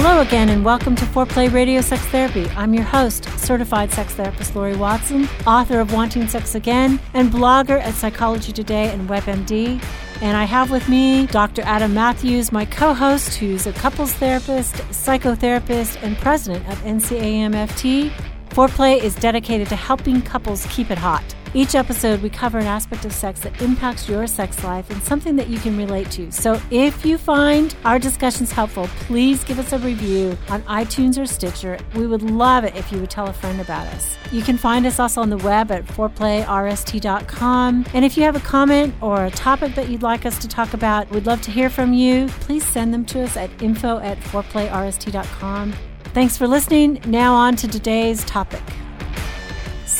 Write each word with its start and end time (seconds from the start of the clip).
Hello 0.00 0.20
again, 0.20 0.48
and 0.48 0.64
welcome 0.64 0.94
to 0.94 1.04
Foreplay 1.06 1.52
Radio 1.52 1.80
Sex 1.80 2.00
Therapy. 2.06 2.46
I'm 2.50 2.72
your 2.72 2.84
host, 2.84 3.24
certified 3.36 3.90
sex 3.90 4.14
therapist 4.14 4.54
Laurie 4.54 4.76
Watson, 4.76 5.28
author 5.44 5.80
of 5.80 5.92
Wanting 5.92 6.28
Sex 6.28 6.54
Again, 6.54 7.00
and 7.14 7.32
blogger 7.32 7.80
at 7.80 7.94
Psychology 7.94 8.52
Today 8.52 8.92
and 8.92 9.08
WebMD. 9.08 9.82
And 10.22 10.36
I 10.36 10.44
have 10.44 10.70
with 10.70 10.88
me 10.88 11.26
Dr. 11.26 11.62
Adam 11.62 11.94
Mathews, 11.94 12.52
my 12.52 12.64
co 12.64 12.94
host, 12.94 13.34
who's 13.38 13.66
a 13.66 13.72
couples 13.72 14.12
therapist, 14.12 14.74
psychotherapist, 14.92 16.00
and 16.04 16.16
president 16.18 16.64
of 16.68 16.78
NCAMFT. 16.82 18.12
Foreplay 18.50 19.02
is 19.02 19.16
dedicated 19.16 19.68
to 19.68 19.76
helping 19.76 20.22
couples 20.22 20.64
keep 20.66 20.92
it 20.92 20.98
hot. 20.98 21.24
Each 21.54 21.74
episode, 21.74 22.22
we 22.22 22.30
cover 22.30 22.58
an 22.58 22.66
aspect 22.66 23.04
of 23.04 23.12
sex 23.12 23.40
that 23.40 23.60
impacts 23.62 24.08
your 24.08 24.26
sex 24.26 24.62
life 24.64 24.90
and 24.90 25.02
something 25.02 25.36
that 25.36 25.48
you 25.48 25.58
can 25.58 25.76
relate 25.76 26.10
to. 26.12 26.30
So 26.30 26.60
if 26.70 27.04
you 27.04 27.18
find 27.18 27.74
our 27.84 27.98
discussions 27.98 28.52
helpful, 28.52 28.88
please 29.00 29.44
give 29.44 29.58
us 29.58 29.72
a 29.72 29.78
review 29.78 30.36
on 30.50 30.62
iTunes 30.62 31.20
or 31.20 31.26
Stitcher. 31.26 31.78
We 31.94 32.06
would 32.06 32.22
love 32.22 32.64
it 32.64 32.76
if 32.76 32.92
you 32.92 33.00
would 33.00 33.10
tell 33.10 33.28
a 33.28 33.32
friend 33.32 33.60
about 33.60 33.86
us. 33.88 34.16
You 34.30 34.42
can 34.42 34.58
find 34.58 34.86
us 34.86 34.98
also 34.98 35.22
on 35.22 35.30
the 35.30 35.38
web 35.38 35.70
at 35.70 35.86
foreplayrst.com. 35.86 37.86
And 37.94 38.04
if 38.04 38.16
you 38.16 38.22
have 38.24 38.36
a 38.36 38.40
comment 38.40 38.94
or 39.00 39.24
a 39.24 39.30
topic 39.30 39.74
that 39.74 39.88
you'd 39.88 40.02
like 40.02 40.26
us 40.26 40.38
to 40.40 40.48
talk 40.48 40.74
about, 40.74 41.10
we'd 41.10 41.26
love 41.26 41.40
to 41.42 41.50
hear 41.50 41.70
from 41.70 41.92
you. 41.92 42.28
Please 42.40 42.66
send 42.66 42.92
them 42.92 43.04
to 43.06 43.22
us 43.22 43.36
at 43.36 43.50
info 43.62 43.98
at 43.98 44.18
foreplayrst.com. 44.18 45.74
Thanks 46.14 46.36
for 46.36 46.46
listening. 46.46 47.00
Now 47.06 47.34
on 47.34 47.56
to 47.56 47.68
today's 47.68 48.24
topic. 48.24 48.62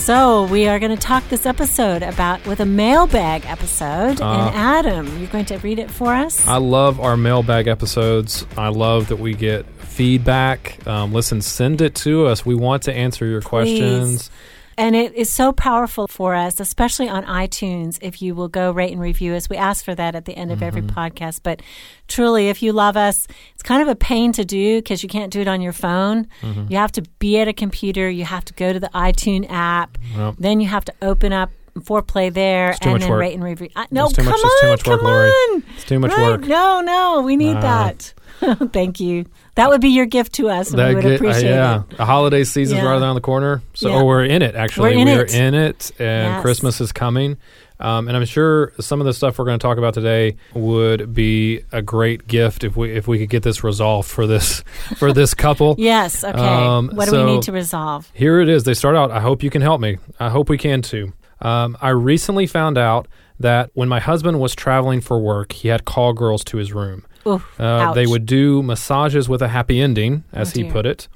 So 0.09 0.45
we 0.45 0.67
are 0.69 0.79
going 0.79 0.97
to 0.97 0.97
talk 0.97 1.29
this 1.29 1.45
episode 1.45 2.03
about 2.03 2.47
with 2.47 2.61
a 2.61 2.65
mailbag 2.65 3.45
episode. 3.45 4.23
Uh, 4.23 4.47
and 4.47 4.57
Adam, 4.57 5.19
you're 5.19 5.29
going 5.29 5.45
to 5.45 5.59
read 5.59 5.79
it 5.79 5.91
for 5.91 6.15
us. 6.15 6.49
I 6.49 6.57
love 6.57 6.99
our 6.99 7.15
mailbag 7.15 7.67
episodes. 7.67 8.47
I 8.57 8.69
love 8.69 9.09
that 9.09 9.19
we 9.19 9.35
get 9.35 9.67
feedback. 9.67 10.79
Um, 10.87 11.13
listen, 11.13 11.43
send 11.43 11.83
it 11.83 11.95
to 11.97 12.27
us. 12.27 12.47
We 12.47 12.55
want 12.55 12.85
to 12.85 12.95
answer 12.95 13.27
your 13.27 13.43
questions. 13.43 14.31
And 14.79 14.95
it 14.95 15.13
is 15.15 15.29
so 15.33 15.53
powerful 15.53 16.07
for 16.07 16.37
us, 16.37 16.61
especially 16.61 17.09
on 17.09 17.25
iTunes, 17.25 17.99
if 18.01 18.23
you 18.23 18.35
will 18.37 18.47
go 18.47 18.71
rate 18.71 18.93
and 18.93 19.01
review 19.01 19.35
us. 19.35 19.51
We 19.51 19.57
ask 19.57 19.85
for 19.85 19.95
that 19.97 20.15
at 20.15 20.25
the 20.25 20.35
end 20.37 20.53
of 20.53 20.63
every 20.63 20.83
Mm-hmm. 20.83 20.97
podcast. 20.99 21.41
But 21.43 21.61
truly, 22.07 22.49
if 22.49 22.63
you 22.63 22.73
love 22.73 22.97
us, 22.97 23.27
it's 23.55 23.63
kind 23.65 23.83
of 23.83 23.89
a 23.89 23.97
pain 23.97 24.33
to 24.35 24.45
do 24.45 24.79
because 24.79 25.03
you 25.03 25.09
can't 25.09 25.33
do 25.33 25.41
it 25.41 25.49
on 25.49 25.61
your 25.61 25.73
phone. 25.73 26.29
Mm-hmm. 26.43 26.67
You 26.71 26.77
have 26.77 26.93
to 26.93 27.03
be 27.19 27.39
at 27.41 27.49
a 27.49 27.53
computer, 27.53 28.09
you 28.09 28.25
have 28.25 28.45
to 28.45 28.55
go 28.55 28.73
to 28.73 28.79
the 28.79 28.91
iTunes 28.95 29.47
app, 29.51 29.99
Yep. 30.17 30.37
then 30.39 30.61
you 30.61 30.69
have 30.69 30.85
to 30.85 30.95
open 31.03 31.33
up 31.33 31.51
foreplay 31.81 32.33
there 32.33 32.75
and 32.83 33.03
then 33.03 33.11
work. 33.11 33.21
rate 33.21 33.35
and 33.35 33.43
review. 33.43 33.69
Uh, 33.77 33.87
no, 33.91 34.09
come 34.09 34.25
much- 34.27 34.35
on, 34.35 34.41
it's 34.45 34.61
too 34.61 34.69
much 34.69 34.87
work, 34.87 34.99
come 35.01 35.07
Laurie. 35.07 35.31
on. 35.31 35.63
It's 35.75 35.85
too 35.85 35.99
much 35.99 36.11
Right, 36.13 36.23
work. 36.39 36.41
No, 36.47 36.81
no, 36.81 37.23
we 37.23 37.37
need 37.37 37.57
that. 37.57 38.15
Thank 38.73 39.01
you. 39.01 39.27
That 39.57 39.69
would 39.71 39.81
be 39.81 39.89
your 39.91 40.07
gift 40.07 40.35
to 40.35 40.49
us, 40.49 40.73
we 40.73 40.83
would 40.95 41.03
get- 41.03 41.13
uh, 41.13 41.15
appreciate 41.17 41.51
yeah, 41.51 41.81
it. 41.91 41.97
the 41.97 42.05
holiday 42.05 42.45
season's 42.45 42.81
Yeah. 42.83 42.89
right 42.89 43.01
around 43.01 43.15
the 43.17 43.21
corner. 43.21 43.63
So 43.75 43.89
Yeah. 43.91 43.97
oh, 43.97 44.05
we're 44.05 44.25
in 44.25 44.43
it. 44.43 44.55
Actually, 44.55 44.95
We're 44.97 45.01
in 45.01 45.05
we 45.07 45.13
are 45.15 45.25
it. 45.25 45.35
in 45.35 45.55
it, 45.55 45.91
and 45.99 46.35
Yes. 46.35 46.43
Christmas 46.43 46.81
is 46.81 46.93
coming. 46.93 47.37
Um, 47.81 48.09
and 48.09 48.17
I'm 48.17 48.25
sure 48.25 48.73
some 48.81 49.01
of 49.01 49.07
the 49.07 49.13
stuff 49.13 49.39
we're 49.39 49.45
going 49.45 49.59
to 49.59 49.63
talk 49.63 49.79
about 49.79 49.95
today 49.95 50.35
would 50.53 51.15
be 51.15 51.61
a 51.71 51.81
great 51.81 52.27
gift 52.27 52.65
if 52.65 52.77
we 52.77 52.91
if 52.91 53.07
we 53.07 53.19
could 53.21 53.31
get 53.31 53.45
this 53.45 53.63
resolved 53.63 54.09
for 54.09 54.27
this 54.27 54.65
for 54.97 55.13
this 55.13 55.33
couple. 55.33 55.77
Yes. 55.79 56.25
Okay. 56.25 56.37
Um, 56.37 56.91
what 56.95 57.09
do 57.09 57.17
we 57.25 57.25
need 57.33 57.43
to 57.43 57.53
resolve? 57.53 58.11
Here 58.15 58.41
it 58.41 58.49
is. 58.49 58.65
They 58.65 58.75
start 58.75 58.97
out. 58.97 59.13
I 59.13 59.21
hope 59.21 59.45
you 59.45 59.51
can 59.51 59.63
help 59.63 59.81
me. 59.81 59.99
I 60.19 60.29
hope 60.29 60.49
we 60.49 60.59
can 60.59 60.83
too. 60.83 61.13
Um, 61.41 61.77
I 61.81 61.91
recently 61.91 62.49
found 62.49 62.79
out 62.79 63.07
that 63.39 63.71
when 63.75 63.89
my 63.89 64.01
husband 64.01 64.41
was 64.41 64.57
traveling 64.57 65.01
for 65.01 65.21
work, 65.21 65.53
he 65.53 65.69
had 65.69 65.85
call 65.85 66.13
girls 66.13 66.43
to 66.45 66.57
his 66.57 66.73
room. 66.73 67.05
Oof, 67.29 67.61
Uh, 67.61 67.93
they 67.93 68.07
would 68.07 68.27
do 68.27 68.63
massages 68.63 69.29
with 69.29 69.43
a 69.43 69.49
happy 69.49 69.81
ending, 69.81 70.25
as 70.33 70.53
Oh, 70.57 70.63
he 70.63 70.71
put 70.71 70.87
it. 70.87 71.09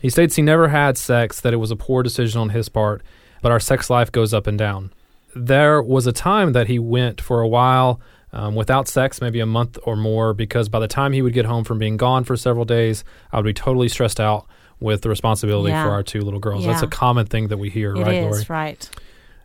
He 0.00 0.10
states 0.10 0.36
he 0.36 0.42
never 0.42 0.68
had 0.68 0.96
sex, 0.96 1.40
that 1.40 1.52
it 1.52 1.56
was 1.56 1.70
a 1.70 1.76
poor 1.76 2.02
decision 2.02 2.40
on 2.40 2.50
his 2.50 2.68
part, 2.68 3.02
but 3.42 3.50
our 3.52 3.60
sex 3.60 3.90
life 3.90 4.10
goes 4.12 4.32
up 4.32 4.46
and 4.46 4.56
down. 4.58 4.92
There 5.34 5.82
was 5.82 6.06
a 6.06 6.12
time 6.12 6.52
that 6.52 6.68
he 6.68 6.78
went 6.78 7.20
for 7.20 7.40
a 7.40 7.48
while 7.48 8.00
um, 8.32 8.54
without 8.54 8.88
sex, 8.88 9.20
maybe 9.20 9.40
a 9.40 9.46
month 9.46 9.78
or 9.84 9.96
more, 9.96 10.34
because 10.34 10.68
by 10.68 10.78
the 10.80 10.88
time 10.88 11.12
he 11.12 11.22
would 11.22 11.32
get 11.32 11.46
home 11.46 11.64
from 11.64 11.78
being 11.78 11.96
gone 11.96 12.24
for 12.24 12.36
several 12.36 12.64
days, 12.64 13.02
I 13.32 13.36
would 13.38 13.44
be 13.46 13.52
totally 13.54 13.88
stressed 13.88 14.20
out 14.20 14.46
with 14.80 15.00
the 15.02 15.08
responsibility 15.08 15.70
Yeah. 15.70 15.84
for 15.84 15.90
our 15.90 16.02
two 16.02 16.20
little 16.20 16.38
girls. 16.40 16.64
That's 16.64 16.82
a 16.82 16.86
common 16.86 17.26
thing 17.26 17.48
that 17.48 17.56
we 17.58 17.68
hear, 17.70 17.94
It 17.96 18.02
right, 18.02 18.14
is, 18.16 18.24
Lori? 18.24 18.44
right. 18.48 18.90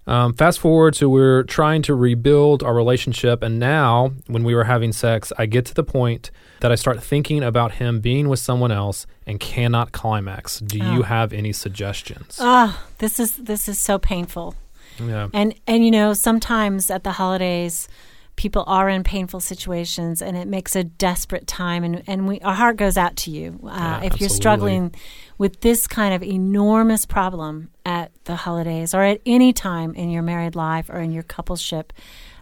Um, 0.05 0.33
fast 0.33 0.59
forward 0.59 0.93
to 0.95 1.09
we're 1.09 1.43
trying 1.43 1.81
to 1.83 1.95
rebuild 1.95 2.61
our 2.63 2.73
relationship, 2.73 3.41
and 3.41 3.57
now 3.59 4.11
when 4.27 4.43
we 4.43 4.53
were 4.53 4.65
having 4.65 4.91
sex, 4.91 5.31
I 5.37 5.45
get 5.45 5.65
to 5.67 5.73
the 5.73 5.83
point 5.83 6.29
that 6.59 6.71
I 6.71 6.75
start 6.75 7.01
thinking 7.01 7.41
about 7.43 7.73
him 7.73 8.01
being 8.01 8.27
with 8.29 8.39
someone 8.39 8.71
else 8.71 9.05
and 9.25 9.39
cannot 9.39 9.91
climax. 9.93 10.59
Do 10.59 10.77
you 10.77 10.99
Oh. 10.99 11.03
have 11.03 11.31
any 11.33 11.53
suggestions? 11.53 12.37
Oh, 12.41 12.77
this 12.97 13.19
is 13.19 13.37
this 13.37 13.67
is 13.69 13.79
so 13.79 13.97
painful. 13.97 14.55
yeah. 14.99 15.27
And 15.33 15.55
and 15.67 15.85
you 15.85 15.91
know, 15.91 16.13
sometimes 16.13 16.91
at 16.91 17.03
the 17.03 17.13
holidays 17.13 17.87
people 18.35 18.63
are 18.67 18.89
in 18.89 19.03
painful 19.03 19.39
situations 19.39 20.21
and 20.21 20.35
it 20.35 20.47
makes 20.47 20.75
a 20.75 20.83
desperate 20.83 21.45
time 21.45 21.83
and, 21.83 22.03
and 22.07 22.27
we 22.27 22.39
our 22.41 22.53
heart 22.53 22.77
goes 22.77 22.97
out 22.97 23.15
to 23.15 23.31
you 23.31 23.59
uh, 23.63 23.67
Yeah, 23.67 24.03
if 24.03 24.19
you're 24.19 24.29
struggling 24.29 24.93
with 25.37 25.61
this 25.61 25.87
kind 25.87 26.13
of 26.13 26.23
enormous 26.23 27.05
problem 27.05 27.69
at 27.85 28.11
the 28.25 28.35
holidays 28.35 28.93
or 28.93 29.03
at 29.03 29.21
any 29.25 29.53
time 29.53 29.93
in 29.93 30.09
your 30.09 30.23
married 30.23 30.55
life 30.55 30.89
or 30.89 30.99
in 30.99 31.11
your 31.11 31.23
coupleship 31.23 31.91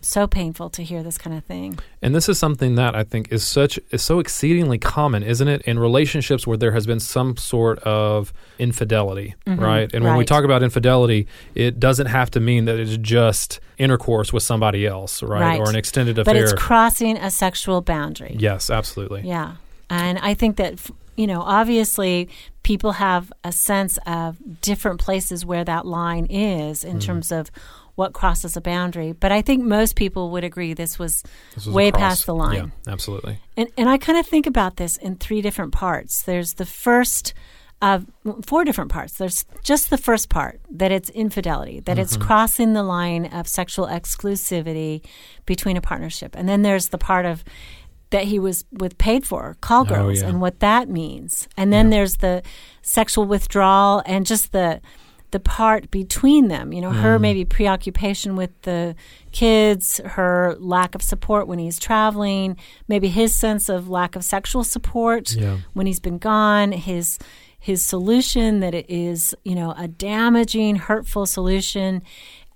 so 0.02 0.28
painful 0.28 0.70
to 0.72 0.84
hear 0.84 1.04
this 1.04 1.18
kind 1.18 1.38
of 1.38 1.44
thing 1.46 1.78
And 2.02 2.16
this 2.16 2.28
is 2.28 2.40
something 2.40 2.76
that 2.76 2.96
I 2.96 3.04
think 3.04 3.32
is 3.32 3.44
such 3.46 3.80
is 3.92 4.02
so 4.02 4.20
exceedingly 4.20 4.78
common, 4.78 5.22
isn't 5.24 5.48
it, 5.48 5.62
in 5.64 5.78
relationships 5.80 6.48
where 6.48 6.58
there 6.58 6.72
has 6.72 6.86
been 6.88 7.00
some 7.00 7.38
sort 7.38 7.80
of 7.80 8.34
infidelity, 8.60 9.36
right? 9.46 9.92
And 9.94 10.04
when 10.04 10.16
we 10.18 10.24
Mm-hmm. 10.24 10.34
talk 10.36 10.44
about 10.44 10.64
infidelity, 10.64 11.28
it 11.56 11.80
doesn't 11.80 12.08
have 12.08 12.32
to 12.32 12.40
mean 12.40 12.66
that 12.66 12.80
it's 12.80 12.98
just 12.98 13.60
intercourse 13.78 14.32
with 14.34 14.44
somebody 14.44 14.86
else, 14.88 15.22
right? 15.24 15.42
Right. 15.42 15.60
Or 15.60 15.70
an 15.70 15.76
extended 15.76 16.18
affair. 16.18 16.34
but 16.34 16.42
it's 16.42 16.54
crossing 16.54 17.18
a 17.18 17.30
sexual 17.32 17.82
boundary 17.82 18.36
yes, 18.40 18.70
absolutely. 18.70 19.22
Yeah. 19.28 19.56
And 19.90 20.18
I 20.20 20.34
think 20.36 20.56
that, 20.58 20.74
f- 20.74 20.92
you 21.18 21.28
know, 21.28 21.42
obviously 21.42 22.30
people 22.64 22.94
have 22.94 23.34
a 23.44 23.52
sense 23.52 23.98
of 24.06 24.38
different 24.62 25.00
places 25.02 25.46
where 25.46 25.64
that 25.66 25.86
line 25.86 26.26
is 26.30 26.82
Mm-hmm. 26.84 26.90
in 26.92 27.00
terms 27.00 27.32
of 27.32 27.52
what 27.96 28.14
crosses 28.14 28.56
a 28.58 28.62
boundary. 28.62 29.12
But 29.12 29.32
I 29.32 29.42
think 29.42 29.64
most 29.64 29.96
people 29.96 30.30
would 30.32 30.44
agree 30.44 30.74
this 30.74 30.98
was, 31.00 31.24
This 31.56 31.66
was 31.66 31.76
way 31.76 31.92
past 31.92 32.26
the 32.26 32.36
line. 32.36 32.72
Yeah, 32.86 32.92
absolutely. 32.94 33.40
And, 33.58 33.70
and 33.78 33.90
I 33.90 33.98
kind 33.98 34.18
of 34.18 34.26
think 34.26 34.48
about 34.48 34.78
this 34.78 34.98
in 34.98 35.16
three 35.18 35.42
different 35.42 35.72
parts. 35.74 36.22
There's 36.24 36.54
the 36.56 36.66
first 36.66 37.34
of 37.82 38.06
four 38.46 38.64
different 38.64 38.92
parts. 38.92 39.14
There's 39.14 39.44
just 39.64 39.90
the 39.90 39.98
first 39.98 40.30
part 40.30 40.62
that 40.70 40.92
it's 40.92 41.10
infidelity, 41.10 41.80
that 41.82 41.98
it's 41.98 42.14
Mm-hmm. 42.14 42.28
crossing 42.28 42.74
the 42.74 42.84
line 42.84 43.26
of 43.26 43.48
sexual 43.48 43.88
exclusivity 43.88 45.04
between 45.46 45.78
a 45.78 45.82
partnership. 45.82 46.36
And 46.36 46.48
then 46.48 46.62
there's 46.62 46.90
the 46.90 46.98
part 47.00 47.26
of 47.26 47.44
that 48.12 48.26
he 48.26 48.38
was 48.40 48.66
with 48.72 48.98
paid 48.98 49.26
for 49.26 49.56
call 49.62 49.86
girls 49.86 50.20
Oh, 50.22 50.26
yeah. 50.26 50.30
and 50.30 50.42
what 50.42 50.60
that 50.60 50.90
means. 50.90 51.48
And 51.58 51.72
then 51.72 51.90
there's 51.90 52.18
the 52.18 52.44
sexual 52.82 53.26
withdrawal 53.26 54.04
and 54.06 54.26
just 54.26 54.52
the 54.52 54.82
the 55.32 55.40
part 55.40 55.90
between 55.92 56.48
them. 56.48 56.72
You 56.74 56.82
know, 56.82 56.92
her 56.92 57.18
mm. 57.18 57.22
maybe 57.22 57.46
preoccupation 57.46 58.36
with 58.36 58.50
the 58.62 58.96
kids, 59.32 60.00
her 60.06 60.56
lack 60.60 60.96
of 60.96 61.02
support 61.02 61.48
when 61.48 61.60
he's 61.60 61.80
traveling, 61.80 62.58
maybe 62.88 63.08
his 63.08 63.34
sense 63.34 63.70
of 63.70 63.90
lack 63.90 64.16
of 64.16 64.24
sexual 64.24 64.64
support 64.64 65.34
Yeah. 65.34 65.58
when 65.74 65.88
he's 65.88 66.00
been 66.00 66.18
gone, 66.18 66.72
his 66.72 67.18
his 67.60 67.86
solution 67.86 68.60
that 68.62 68.74
it 68.74 68.88
is, 68.90 69.36
you 69.44 69.54
know, 69.54 69.76
a 69.78 69.88
damaging, 69.88 70.78
hurtful 70.78 71.28
solution. 71.28 72.02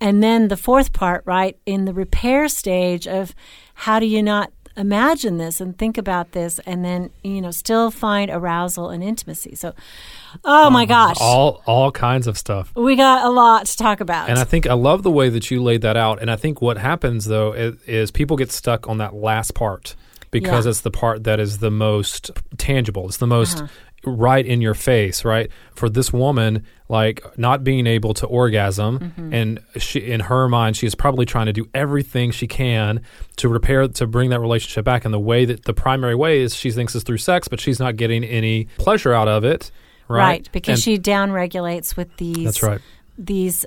And 0.01 0.23
then 0.23 0.47
the 0.47 0.57
fourth 0.57 0.93
part, 0.93 1.21
right, 1.25 1.57
in 1.67 1.85
the 1.85 1.93
repair 1.93 2.47
stage 2.47 3.07
of 3.07 3.35
how 3.75 3.99
do 3.99 4.07
you 4.07 4.23
not 4.23 4.51
imagine 4.77 5.37
this 5.37 5.61
and 5.61 5.77
think 5.77 5.97
about 5.97 6.31
this 6.33 6.59
and 6.65 6.83
then, 6.83 7.09
you 7.23 7.41
know, 7.41 7.51
still 7.51 7.91
find 7.91 8.29
arousal 8.29 8.89
and 8.89 9.03
intimacy. 9.03 9.55
So, 9.55 9.73
oh 10.43 10.69
my 10.69 10.85
gosh. 10.85 11.17
All 11.19 11.61
all 11.65 11.91
kinds 11.91 12.27
of 12.27 12.37
stuff. 12.37 12.71
we 12.75 12.95
got 12.95 13.25
a 13.25 13.29
lot 13.29 13.65
to 13.67 13.77
talk 13.77 13.99
about. 14.01 14.29
And 14.29 14.37
I 14.39 14.43
think 14.43 14.67
I 14.67 14.73
love 14.73 15.03
the 15.03 15.11
way 15.11 15.29
that 15.29 15.49
you 15.49 15.61
laid 15.63 15.81
that 15.81 15.97
out. 15.97 16.21
And 16.21 16.29
I 16.29 16.35
think 16.35 16.61
what 16.61 16.77
happens 16.77 17.25
though 17.25 17.53
is, 17.53 17.81
is 17.83 18.11
people 18.11 18.35
get 18.37 18.51
stuck 18.51 18.87
on 18.89 18.97
that 18.97 19.13
last 19.15 19.53
part 19.53 19.95
because 20.31 20.65
Yeah. 20.65 20.69
it's 20.71 20.81
the 20.81 20.91
part 20.91 21.23
that 21.23 21.39
is 21.39 21.59
the 21.59 21.71
most 21.71 22.31
tangible. 22.57 23.07
It's 23.07 23.17
the 23.17 23.27
most 23.27 23.57
Uh-huh. 23.59 23.67
Right 24.05 24.45
in 24.45 24.61
your 24.61 24.73
face, 24.73 25.25
right? 25.25 25.49
For 25.75 25.89
this 25.89 26.13
woman, 26.13 26.63
like 26.89 27.23
not 27.37 27.63
being 27.63 27.87
able 27.87 28.13
to 28.15 28.25
orgasm, 28.27 28.99
Mm-hmm. 28.99 29.33
and 29.33 29.59
she, 29.77 29.99
in 29.99 30.19
her 30.21 30.47
mind, 30.47 30.77
she 30.77 30.85
is 30.87 30.95
probably 30.95 31.25
trying 31.25 31.47
to 31.47 31.53
do 31.53 31.67
everything 31.73 32.31
she 32.31 32.47
can 32.47 33.01
to 33.37 33.49
repair, 33.49 33.87
to 33.87 34.07
bring 34.07 34.29
that 34.29 34.39
relationship 34.39 34.85
back. 34.85 35.05
And 35.05 35.13
the 35.13 35.19
way 35.19 35.45
that 35.45 35.65
the 35.65 35.73
primary 35.73 36.15
way 36.15 36.41
is 36.41 36.55
she 36.55 36.71
thinks 36.71 36.93
is 36.95 37.03
through 37.03 37.17
sex, 37.17 37.47
but 37.47 37.59
she's 37.59 37.79
not 37.79 37.95
getting 37.95 38.23
any 38.23 38.65
pleasure 38.77 39.13
out 39.13 39.27
of 39.27 39.43
it, 39.43 39.71
right? 40.07 40.47
because 40.51 40.77
And- 40.79 40.83
she 40.83 40.97
downregulates 40.99 41.97
with 41.97 42.15
these 42.17 42.43
That's 42.45 42.63
right. 42.63 42.81
these 43.17 43.65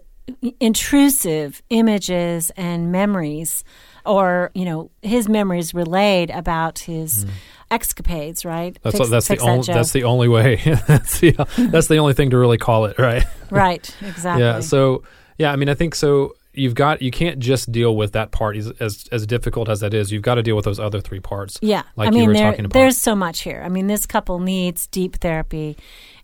intrusive 0.60 1.62
images 1.70 2.50
and 2.56 2.92
memories 2.92 3.64
or 4.04 4.50
you 4.54 4.64
know 4.64 4.90
his 5.02 5.28
memories 5.28 5.72
relayed 5.74 6.30
about 6.30 6.80
his 6.80 7.24
escapades 7.70 8.44
right. 8.44 8.78
That's 8.82 8.96
Fix- 8.98 9.10
that's 9.10 9.28
the 9.28 9.36
that, 9.36 9.42
only 9.42 9.66
that's 9.66 9.92
the 9.92 10.04
only 10.04 10.28
way. 10.28 10.56
that's 10.86 11.20
the 11.20 11.32
that's 11.70 11.86
the 11.88 11.96
only 11.98 12.14
thing 12.14 12.30
to 12.30 12.38
really 12.38 12.58
call 12.58 12.86
it, 12.86 12.98
right? 12.98 13.24
right 13.50 13.94
exactly 14.02 14.42
Yeah. 14.44 14.60
So 14.60 15.02
yeah, 15.36 15.52
I 15.52 15.56
mean, 15.56 15.68
I 15.68 15.74
think 15.74 15.94
so. 15.94 16.34
You've 16.54 16.74
got 16.74 17.00
you 17.02 17.12
can't 17.12 17.38
just 17.38 17.70
deal 17.70 17.94
with 17.94 18.12
that 18.12 18.32
part 18.32 18.56
as 18.56 18.70
as, 18.80 19.06
as 19.12 19.26
difficult 19.26 19.68
as 19.68 19.80
that 19.80 19.94
is. 19.94 20.10
You've 20.10 20.22
got 20.22 20.34
to 20.36 20.42
deal 20.42 20.56
with 20.56 20.64
those 20.64 20.80
other 20.80 21.00
three 21.00 21.20
parts. 21.20 21.58
Yeah, 21.62 21.82
like 21.94 22.08
I 22.08 22.10
mean, 22.10 22.22
you 22.22 22.28
were 22.28 22.34
there, 22.34 22.50
talking 22.50 22.64
about. 22.64 22.72
there's 22.78 22.98
so 22.98 23.14
much 23.14 23.42
here. 23.42 23.62
I 23.64 23.68
mean, 23.68 23.86
this 23.86 24.06
couple 24.06 24.40
needs 24.40 24.88
deep 24.88 25.16
therapy, 25.16 25.76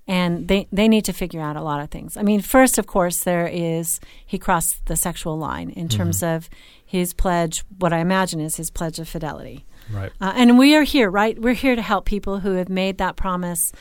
and 0.08 0.48
they 0.48 0.66
they 0.72 0.88
need 0.88 1.04
to 1.04 1.12
figure 1.12 1.40
out 1.40 1.54
a 1.54 1.62
lot 1.62 1.80
of 1.80 1.90
things. 1.90 2.16
I 2.16 2.22
mean, 2.22 2.40
first, 2.40 2.78
of 2.78 2.86
course, 2.88 3.20
there 3.20 3.46
is 3.46 4.00
he 4.26 4.36
crossed 4.38 4.84
the 4.86 4.96
sexual 4.96 5.38
line 5.38 5.70
in 5.70 5.88
terms 5.88 6.18
Mm-hmm. 6.20 6.34
of 6.36 6.50
his 6.84 7.14
pledge. 7.14 7.62
What 7.78 7.92
I 7.92 7.98
imagine 7.98 8.40
is 8.40 8.56
his 8.56 8.70
pledge 8.70 8.98
of 8.98 9.08
fidelity. 9.08 9.64
Right. 9.90 10.12
Uh, 10.20 10.32
and 10.36 10.58
we 10.58 10.74
are 10.74 10.82
here, 10.82 11.10
right? 11.10 11.38
We're 11.38 11.54
here 11.54 11.76
to 11.76 11.82
help 11.82 12.04
people 12.04 12.40
who 12.40 12.52
have 12.52 12.68
made 12.68 12.98
that 12.98 13.16
promise, 13.16 13.72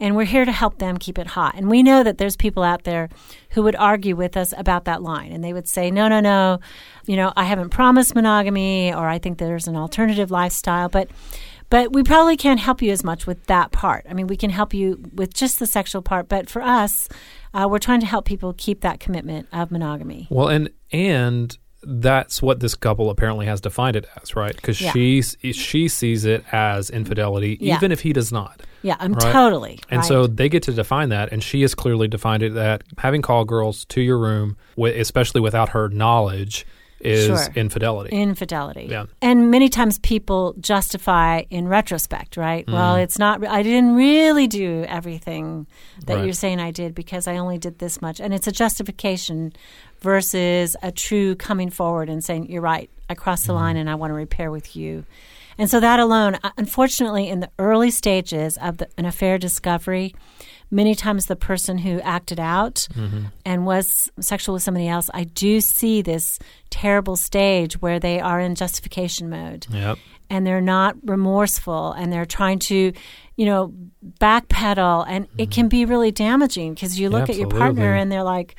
and 0.00 0.16
we're 0.16 0.24
here 0.24 0.44
to 0.44 0.52
help 0.52 0.78
them 0.78 0.98
keep 0.98 1.18
it 1.18 1.28
hot. 1.28 1.54
And 1.56 1.70
we 1.70 1.82
know 1.82 2.02
that 2.02 2.18
there's 2.18 2.36
people 2.36 2.62
out 2.62 2.84
there 2.84 3.08
who 3.50 3.62
would 3.62 3.76
argue 3.76 4.16
with 4.16 4.36
us 4.36 4.52
about 4.56 4.84
that 4.84 5.02
line, 5.02 5.32
and 5.32 5.42
they 5.42 5.52
would 5.52 5.68
say, 5.68 5.90
no, 5.90 6.08
no, 6.08 6.20
no, 6.20 6.60
you 7.06 7.16
know, 7.16 7.32
I 7.36 7.44
haven't 7.44 7.70
promised 7.70 8.14
monogamy, 8.14 8.92
or 8.92 9.08
I 9.08 9.18
think 9.18 9.38
there's 9.38 9.68
an 9.68 9.76
alternative 9.76 10.30
lifestyle, 10.30 10.88
but. 10.88 11.08
But 11.70 11.90
we 11.90 12.02
probably 12.02 12.36
can't 12.36 12.60
help 12.60 12.82
you 12.82 12.92
as 12.92 13.02
much 13.02 13.26
with 13.26 13.46
that 13.46 13.72
part. 13.72 14.04
I 14.06 14.12
mean, 14.12 14.26
we 14.26 14.36
can 14.36 14.50
help 14.50 14.74
you 14.74 15.02
with 15.14 15.32
just 15.32 15.58
the 15.58 15.64
sexual 15.66 16.02
part, 16.02 16.28
but 16.28 16.50
for 16.50 16.60
us, 16.60 17.08
uh, 17.54 17.66
we're 17.66 17.78
trying 17.78 18.00
to 18.00 18.06
help 18.06 18.26
people 18.26 18.54
keep 18.58 18.82
that 18.82 19.00
commitment 19.00 19.48
of 19.54 19.70
monogamy. 19.70 20.26
Well, 20.28 20.48
and 20.48 20.68
and 20.92 21.56
that's 21.82 22.40
what 22.40 22.60
this 22.60 22.74
couple 22.74 23.10
apparently 23.10 23.46
has 23.46 23.60
defined 23.60 23.96
it 23.96 24.06
as, 24.20 24.36
right? 24.36 24.54
Because 24.54 24.80
Yeah. 24.80 24.92
she 24.92 25.22
she 25.22 25.88
sees 25.88 26.24
it 26.24 26.44
as 26.52 26.90
infidelity, 26.90 27.58
Yeah. 27.60 27.76
even 27.76 27.90
if 27.92 28.00
he 28.00 28.12
does 28.12 28.30
not. 28.32 28.62
Yeah, 28.82 28.96
I'm 29.00 29.12
Right. 29.12 29.32
totally. 29.32 29.78
And 29.90 29.98
right. 29.98 30.06
so 30.06 30.26
they 30.26 30.48
get 30.48 30.62
to 30.64 30.72
define 30.72 31.08
that, 31.10 31.30
and 31.32 31.42
she 31.42 31.62
has 31.62 31.74
clearly 31.74 32.08
defined 32.08 32.42
it 32.42 32.54
that 32.54 32.82
having 32.98 33.22
call 33.22 33.44
girls 33.44 33.84
to 33.86 34.00
your 34.00 34.18
room, 34.18 34.56
especially 34.78 35.40
without 35.40 35.70
her 35.70 35.88
knowledge, 35.88 36.66
is 37.04 37.26
Sure. 37.26 37.46
infidelity. 37.54 38.16
infidelity. 38.16 38.86
Yeah. 38.90 39.04
And 39.20 39.50
many 39.50 39.68
times 39.68 39.98
people 39.98 40.54
justify 40.60 41.42
in 41.50 41.68
retrospect, 41.68 42.36
right? 42.36 42.64
Well, 42.66 42.94
Mm. 42.96 43.02
it's 43.02 43.18
not, 43.18 43.44
I 43.46 43.62
didn't 43.62 43.94
really 43.94 44.46
do 44.46 44.84
everything 44.88 45.66
that 46.06 46.14
Right. 46.16 46.24
you're 46.24 46.32
saying 46.32 46.60
I 46.60 46.70
did 46.70 46.94
because 46.94 47.26
I 47.26 47.36
only 47.36 47.58
did 47.58 47.78
this 47.78 48.00
much. 48.00 48.20
And 48.20 48.32
it's 48.32 48.46
a 48.46 48.52
justification 48.52 49.52
versus 50.00 50.76
a 50.82 50.90
true 50.92 51.34
coming 51.36 51.70
forward 51.70 52.08
and 52.08 52.22
saying, 52.24 52.46
you're 52.50 52.62
right, 52.62 52.90
I 53.08 53.14
crossed 53.14 53.46
the 53.46 53.52
Mm-hmm. 53.52 53.62
line 53.62 53.76
and 53.76 53.90
I 53.90 53.94
want 53.94 54.10
to 54.10 54.14
repair 54.14 54.50
with 54.50 54.74
you. 54.76 55.04
And 55.58 55.68
so 55.70 55.80
that 55.80 56.00
alone, 56.00 56.38
uh, 56.42 56.50
unfortunately, 56.56 57.28
in 57.28 57.40
the 57.40 57.50
early 57.58 57.90
stages 57.90 58.56
of 58.56 58.78
the, 58.78 58.88
an 58.96 59.04
affair 59.04 59.38
discovery, 59.38 60.14
many 60.72 60.94
times 60.96 61.26
the 61.26 61.36
person 61.36 61.78
who 61.78 62.00
acted 62.00 62.40
out 62.40 62.88
Mm-hmm. 62.94 63.26
and 63.44 63.64
was 63.66 64.10
sexual 64.18 64.54
with 64.54 64.62
somebody 64.64 64.88
else, 64.88 65.08
I 65.14 65.24
do 65.24 65.60
see 65.60 66.02
this 66.02 66.38
terrible 66.70 67.14
stage 67.14 67.80
where 67.80 68.00
they 68.00 68.18
are 68.18 68.40
in 68.40 68.54
justification 68.56 69.30
mode 69.30 69.66
Yep. 69.70 69.98
and 70.30 70.44
they're 70.46 70.60
not 70.60 70.96
remorseful 71.04 71.92
and 71.92 72.12
they're 72.12 72.24
trying 72.26 72.58
to, 72.60 72.92
you 73.36 73.44
know, 73.46 73.72
backpedal. 74.20 75.04
And 75.08 75.28
it 75.38 75.50
can 75.50 75.68
be 75.68 75.84
really 75.84 76.10
damaging 76.10 76.74
because 76.74 76.98
you 76.98 77.10
look 77.10 77.28
at 77.28 77.36
your 77.36 77.48
partner 77.48 77.94
and 77.94 78.10
they're 78.10 78.22
like, 78.22 78.56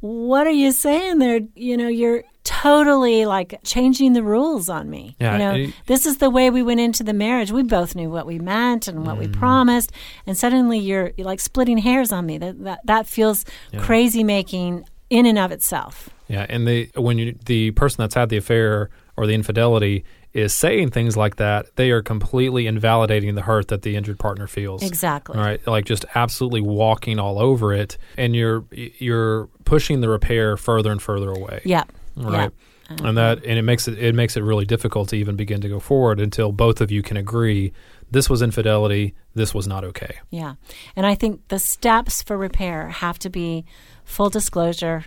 what 0.00 0.46
are 0.46 0.50
you 0.50 0.72
saying 0.72 1.18
there? 1.18 1.40
You 1.54 1.76
know, 1.76 1.88
you're 1.88 2.24
totally 2.44 3.24
like 3.26 3.58
changing 3.64 4.12
the 4.12 4.22
rules 4.22 4.68
on 4.68 4.88
me. 4.90 5.16
Yeah, 5.20 5.32
you 5.32 5.38
know, 5.38 5.54
it- 5.68 5.74
this 5.86 6.06
is 6.06 6.18
the 6.18 6.30
way 6.30 6.50
we 6.50 6.62
went 6.62 6.80
into 6.80 7.02
the 7.02 7.12
marriage. 7.12 7.50
We 7.52 7.62
both 7.62 7.94
knew 7.94 8.10
what 8.10 8.26
we 8.26 8.38
meant 8.38 8.88
and 8.88 9.06
what 9.06 9.18
we 9.18 9.26
Mm. 9.28 9.32
promised, 9.32 9.92
and 10.26 10.36
suddenly 10.36 10.78
you're, 10.78 11.12
you're 11.16 11.26
like 11.26 11.40
splitting 11.40 11.78
hairs 11.78 12.12
on 12.12 12.26
me. 12.26 12.38
That 12.38 12.62
that, 12.64 12.80
that 12.86 13.06
feels 13.06 13.44
crazy 13.78 14.24
making 14.24 14.84
in 15.10 15.26
and 15.26 15.38
of 15.38 15.52
itself. 15.52 16.08
Yeah, 16.28 16.46
and 16.48 16.66
the 16.66 16.88
when 16.96 17.18
you 17.18 17.36
the 17.46 17.70
person 17.72 18.02
that's 18.02 18.14
had 18.14 18.28
the 18.28 18.36
affair 18.38 18.90
or 19.16 19.26
the 19.26 19.34
infidelity 19.34 20.04
is 20.32 20.54
saying 20.54 20.88
things 20.90 21.14
like 21.14 21.36
that, 21.36 21.66
they 21.76 21.90
are 21.90 22.00
completely 22.00 22.66
invalidating 22.66 23.34
the 23.34 23.42
hurt 23.42 23.68
that 23.68 23.82
the 23.82 23.94
injured 23.96 24.18
partner 24.18 24.46
feels. 24.46 24.82
Exactly. 24.82 25.36
All 25.38 25.44
right, 25.44 25.60
like 25.66 25.84
just 25.84 26.06
absolutely 26.14 26.62
walking 26.62 27.18
all 27.18 27.38
over 27.38 27.74
it, 27.74 27.98
and 28.16 28.34
you're 28.34 28.64
you're 28.72 29.48
pushing 29.66 30.00
the 30.00 30.08
repair 30.08 30.56
further 30.56 30.90
and 30.90 31.02
further 31.02 31.30
away. 31.30 31.60
Yeah. 31.64 31.84
Right. 32.16 32.50
Yeah. 32.90 33.08
And 33.08 33.16
that 33.16 33.44
and 33.44 33.58
it 33.58 33.62
makes 33.62 33.88
it 33.88 33.98
it 33.98 34.14
makes 34.14 34.36
it 34.36 34.42
really 34.42 34.66
difficult 34.66 35.08
to 35.10 35.16
even 35.16 35.36
begin 35.36 35.60
to 35.62 35.68
go 35.68 35.80
forward 35.80 36.20
until 36.20 36.52
both 36.52 36.80
of 36.80 36.90
you 36.90 37.02
can 37.02 37.16
agree 37.16 37.72
this 38.12 38.28
was 38.28 38.42
infidelity, 38.42 39.14
this 39.34 39.54
was 39.54 39.66
not 39.66 39.84
okay. 39.84 40.18
Yeah. 40.30 40.54
And 40.94 41.06
I 41.06 41.14
think 41.14 41.48
the 41.48 41.58
steps 41.58 42.22
for 42.22 42.36
repair 42.36 42.88
have 42.88 43.18
to 43.20 43.30
be 43.30 43.64
full 44.04 44.28
disclosure 44.28 45.06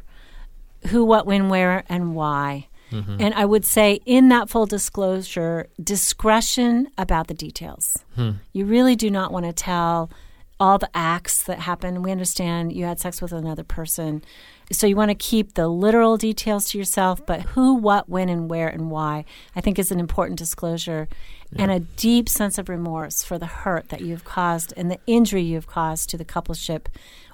who, 0.88 1.06
what, 1.06 1.28
when, 1.28 1.48
where, 1.48 1.84
and 1.88 2.16
why. 2.16 2.68
Mm-hmm. 2.92 3.18
And 3.20 3.34
I 3.36 3.46
would 3.46 3.64
say 3.64 4.00
in 4.06 4.30
that 4.30 4.50
full 4.50 4.66
disclosure, 4.66 5.68
discretion 5.82 6.90
about 6.98 7.28
the 7.28 7.34
details. 7.34 8.04
Hmm. 8.16 8.32
You 8.54 8.66
really 8.66 8.96
do 8.96 9.12
not 9.12 9.32
want 9.32 9.46
to 9.46 9.54
tell 9.54 10.10
all 10.60 10.78
the 10.78 10.90
acts 10.96 11.44
that 11.44 11.60
happen. 11.60 12.02
We 12.02 12.12
understand 12.12 12.74
you 12.74 12.86
had 12.86 13.00
sex 13.00 13.22
with 13.22 13.32
another 13.32 13.64
person. 13.64 14.24
So 14.72 14.88
you 14.88 14.96
want 14.96 15.10
to 15.10 15.16
keep 15.16 15.54
the 15.54 15.68
literal 15.68 16.18
details 16.18 16.70
to 16.70 16.78
yourself, 16.78 17.26
but 17.26 17.42
who, 17.42 17.76
what, 17.76 18.10
when, 18.10 18.30
and 18.30 18.50
where, 18.50 18.68
and 18.68 18.90
why, 18.90 19.26
I 19.56 19.62
think 19.62 19.78
is 19.78 19.92
an 19.92 20.00
important 20.00 20.40
disclosure 20.40 21.08
and 21.58 21.72
a 21.72 21.80
deep 21.80 22.28
sense 22.28 22.58
of 22.58 22.68
remorse 22.68 23.24
for 23.24 23.38
the 23.38 23.46
hurt 23.46 23.90
that 23.90 24.02
you've 24.02 24.26
caused 24.26 24.74
and 24.76 24.92
the 24.92 25.00
injury 25.08 25.42
you've 25.42 25.68
caused 25.68 26.10
to 26.10 26.18
the 26.18 26.26
coupleship 26.26 26.88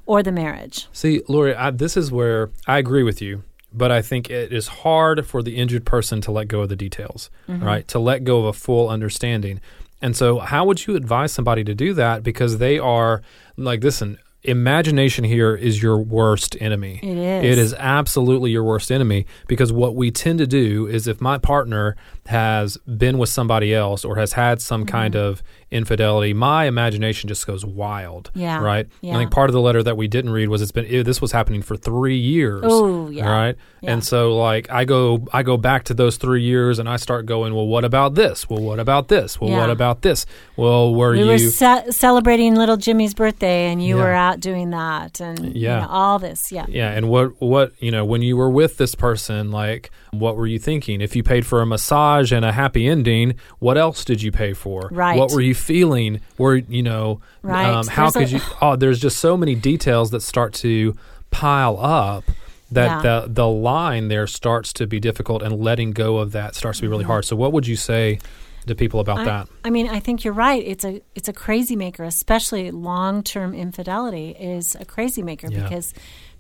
or 0.06 0.22
the 0.22 0.32
marriage. 0.32 0.88
See, 0.92 1.22
Laurie, 1.28 1.56
I, 1.56 1.72
this 1.72 1.98
is 1.98 2.12
where 2.12 2.50
I 2.68 2.78
agree 2.78 3.04
with 3.04 3.22
you, 3.22 3.44
but 3.74 3.92
I 3.92 4.02
think 4.02 4.30
it 4.30 4.52
is 4.52 4.68
hard 4.68 5.26
for 5.26 5.42
the 5.42 5.56
injured 5.56 5.86
person 5.86 6.22
to 6.22 6.32
let 6.32 6.48
go 6.48 6.62
of 6.62 6.70
the 6.70 6.76
details, 6.76 7.30
mm-hmm. 7.48 7.64
right? 7.64 7.88
To 7.90 8.00
let 8.00 8.24
go 8.24 8.40
of 8.40 8.46
a 8.46 8.54
full 8.54 8.90
understanding. 8.90 9.62
And 10.02 10.16
so, 10.18 10.40
how 10.40 10.66
would 10.66 10.88
you 10.88 10.96
advise 10.96 11.32
somebody 11.32 11.64
to 11.64 11.76
do 11.76 11.94
that? 11.94 12.24
Because 12.24 12.58
they 12.58 12.80
are 12.80 13.22
like, 13.56 13.84
listen, 13.84 14.18
imagination 14.44 15.24
here 15.24 15.56
is 15.56 15.82
your 15.82 15.98
worst 16.00 16.58
enemy. 16.60 17.00
It 17.02 17.18
is. 17.18 17.44
It 17.44 17.58
is 17.58 17.74
absolutely 17.76 18.52
your 18.52 18.64
worst 18.64 18.92
enemy 18.92 19.26
because 19.48 19.72
what 19.72 19.96
we 19.96 20.12
tend 20.12 20.40
to 20.40 20.48
do 20.48 20.88
is 20.88 21.08
if 21.08 21.22
my 21.22 21.38
partner 21.38 21.96
has 22.28 22.78
been 22.78 23.18
with 23.18 23.30
somebody 23.30 23.74
else 23.74 24.04
or 24.04 24.18
has 24.18 24.34
had 24.34 24.62
some 24.62 24.86
kind 24.86 25.14
mm-hmm. 25.14 25.24
of 25.24 25.44
infidelity, 25.72 26.34
my 26.34 26.66
imagination 26.66 27.28
just 27.30 27.48
goes 27.48 27.66
wild. 27.66 28.30
Yeah. 28.34 28.60
Right. 28.60 28.88
Yeah. 29.02 29.14
I 29.16 29.18
think 29.18 29.32
part 29.32 29.50
of 29.50 29.54
the 29.54 29.62
letter 29.62 29.82
that 29.82 29.96
we 29.98 30.08
didn't 30.08 30.32
read 30.32 30.50
was 30.50 30.62
it's 30.62 30.72
been 30.72 30.86
ew, 30.86 31.02
this 31.04 31.22
was 31.22 31.32
happening 31.32 31.62
for 31.62 31.78
three 31.78 32.18
years. 32.18 32.62
Oh, 32.66 33.10
yeah. 33.10 33.30
Right. 33.30 33.56
Yeah. 33.82 33.94
And 33.94 34.04
so 34.04 34.36
like 34.36 34.70
I 34.70 34.84
go 34.86 35.26
I 35.32 35.44
go 35.44 35.56
back 35.58 35.86
to 35.86 35.94
those 35.94 36.18
three 36.18 36.42
years 36.44 36.78
and 36.78 36.90
I 36.90 36.98
start 36.98 37.26
going, 37.26 37.56
well, 37.56 37.68
what 37.68 37.86
about 37.86 38.16
this? 38.16 38.50
Well, 38.50 38.62
what 38.62 38.80
about 38.80 39.08
this? 39.08 39.40
Well, 39.40 39.50
Yeah. 39.50 39.60
what 39.60 39.70
about 39.70 40.02
this? 40.02 40.26
Well, 40.58 40.94
were 40.94 41.12
we 41.12 41.20
you? 41.20 41.26
were 41.28 41.38
ce- 41.38 41.96
celebrating 41.96 42.56
little 42.56 42.78
Jimmy's 42.78 43.14
birthday, 43.14 43.72
and 43.72 43.84
you 43.84 43.96
were 43.96 44.12
out 44.12 44.40
doing 44.40 44.72
that, 44.72 45.20
and 45.22 45.56
you 45.56 45.62
Yeah. 45.68 45.82
know, 45.82 45.88
all 45.90 46.20
this. 46.20 46.52
Yeah. 46.52 46.66
Yeah, 46.68 46.92
and 46.92 47.08
what 47.10 47.42
what 47.42 47.72
you 47.80 47.92
know 47.92 48.04
when 48.06 48.22
you 48.22 48.36
were 48.38 48.50
with 48.50 48.78
this 48.78 48.94
person, 48.96 49.52
like 49.52 49.90
what 50.12 50.36
were 50.36 50.48
you 50.48 50.60
thinking? 50.60 51.02
If 51.02 51.16
you 51.16 51.24
paid 51.24 51.46
for 51.46 51.62
a 51.62 51.66
massage 51.66 52.32
and 52.32 52.44
a 52.46 52.52
happy 52.52 52.88
ending, 52.88 53.36
what 53.60 53.78
else 53.78 54.04
did 54.06 54.22
you 54.22 54.32
pay 54.32 54.54
for? 54.54 54.90
Right. 54.92 55.18
What 55.18 55.32
were 55.32 55.42
you 55.42 55.56
feeling? 55.56 56.20
Were 56.38 56.56
you 56.58 56.84
know? 56.84 57.22
Right. 57.42 57.66
Um, 57.66 57.88
how 57.88 58.10
There's 58.10 58.32
could 58.32 58.42
a- 58.42 58.44
you? 58.44 58.52
Oh, 58.62 58.76
there's 58.76 59.00
just 59.00 59.18
so 59.20 59.38
many 59.38 59.56
details 59.56 60.12
that 60.12 60.22
start 60.22 60.54
to 60.56 60.96
pile 61.32 61.78
up. 61.80 62.26
That 62.72 63.04
Yeah. 63.04 63.22
the 63.22 63.28
the 63.28 63.48
line 63.48 64.08
there 64.08 64.28
starts 64.28 64.72
to 64.74 64.88
be 64.88 65.00
difficult, 65.02 65.44
and 65.44 65.60
letting 65.62 65.92
go 65.92 66.18
of 66.20 66.32
that 66.32 66.56
starts 66.56 66.78
to 66.78 66.84
be 66.84 66.86
Mm-hmm. 66.88 66.92
really 66.92 67.04
hard. 67.04 67.26
So, 67.26 67.36
what 67.36 67.52
would 67.52 67.68
you 67.68 67.76
say 67.76 68.20
to 68.68 68.76
people 68.76 69.00
about 69.02 69.20
I, 69.20 69.26
that? 69.26 69.48
I 69.66 69.70
mean, 69.72 69.90
I 69.90 70.00
think 70.00 70.24
you're 70.24 70.34
right. 70.34 70.64
It's 70.66 70.86
a 70.86 71.02
it's 71.14 71.28
a 71.28 71.34
crazy 71.34 71.76
maker, 71.76 72.04
especially 72.06 72.72
long 72.72 73.24
term 73.24 73.54
infidelity 73.54 74.30
is 74.40 74.76
a 74.80 74.86
crazy 74.86 75.22
maker 75.22 75.48
Yeah. 75.50 75.64
because 75.64 75.94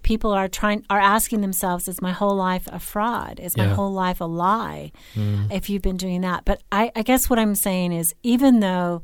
people 0.03 0.31
are 0.31 0.47
trying 0.47 0.85
are 0.89 0.99
asking 0.99 1.41
themselves, 1.41 1.87
is 1.87 2.01
my 2.01 2.11
whole 2.11 2.35
life 2.35 2.67
a 2.71 2.79
fraud? 2.79 3.39
Is 3.39 3.55
my 3.57 3.65
Yeah. 3.65 3.75
whole 3.75 3.91
life 3.91 4.21
a 4.21 4.25
lie? 4.25 4.91
Mm. 5.15 5.51
If 5.51 5.69
you've 5.69 5.81
been 5.81 5.97
doing 5.97 6.21
that, 6.21 6.45
but 6.45 6.61
I, 6.71 6.91
I 6.95 7.01
guess 7.03 7.29
what 7.29 7.39
I'm 7.39 7.55
saying 7.55 7.91
is, 7.93 8.13
even 8.23 8.59
though 8.59 9.01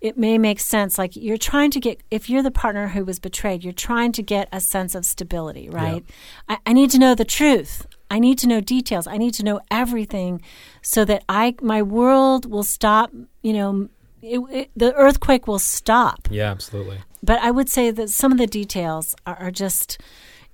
it 0.00 0.18
may 0.18 0.36
make 0.36 0.58
sense, 0.58 0.98
like 0.98 1.14
you're 1.14 1.36
trying 1.36 1.70
to 1.70 1.78
get, 1.78 2.00
if 2.10 2.28
you're 2.28 2.42
the 2.42 2.50
partner 2.50 2.88
who 2.88 3.04
was 3.04 3.20
betrayed, 3.20 3.62
you're 3.62 3.72
trying 3.72 4.10
to 4.12 4.22
get 4.22 4.48
a 4.52 4.60
sense 4.60 4.96
of 4.96 5.04
stability, 5.04 5.68
right? 5.68 6.04
I, 6.48 6.58
I 6.66 6.72
need 6.72 6.90
to 6.90 6.98
know 6.98 7.14
the 7.14 7.24
truth. 7.24 7.86
I 8.10 8.18
need 8.18 8.36
to 8.40 8.48
know 8.48 8.60
details. 8.60 9.06
I 9.06 9.16
need 9.16 9.32
to 9.34 9.44
know 9.44 9.60
everything 9.70 10.42
so 10.82 11.04
that 11.04 11.22
I 11.28 11.54
my 11.62 11.82
world 11.82 12.50
will 12.50 12.64
stop, 12.64 13.12
you 13.42 13.52
know, 13.52 13.88
it, 14.22 14.40
it, 14.50 14.70
the 14.76 14.92
earthquake 14.94 15.46
will 15.46 15.60
stop. 15.60 16.28
Yeah, 16.30 16.50
absolutely. 16.50 16.98
But 17.22 17.40
I 17.40 17.50
would 17.50 17.68
say 17.68 17.90
that 17.90 18.10
some 18.10 18.32
of 18.32 18.38
the 18.38 18.46
details 18.46 19.14
are, 19.26 19.36
are 19.36 19.50
just 19.50 19.98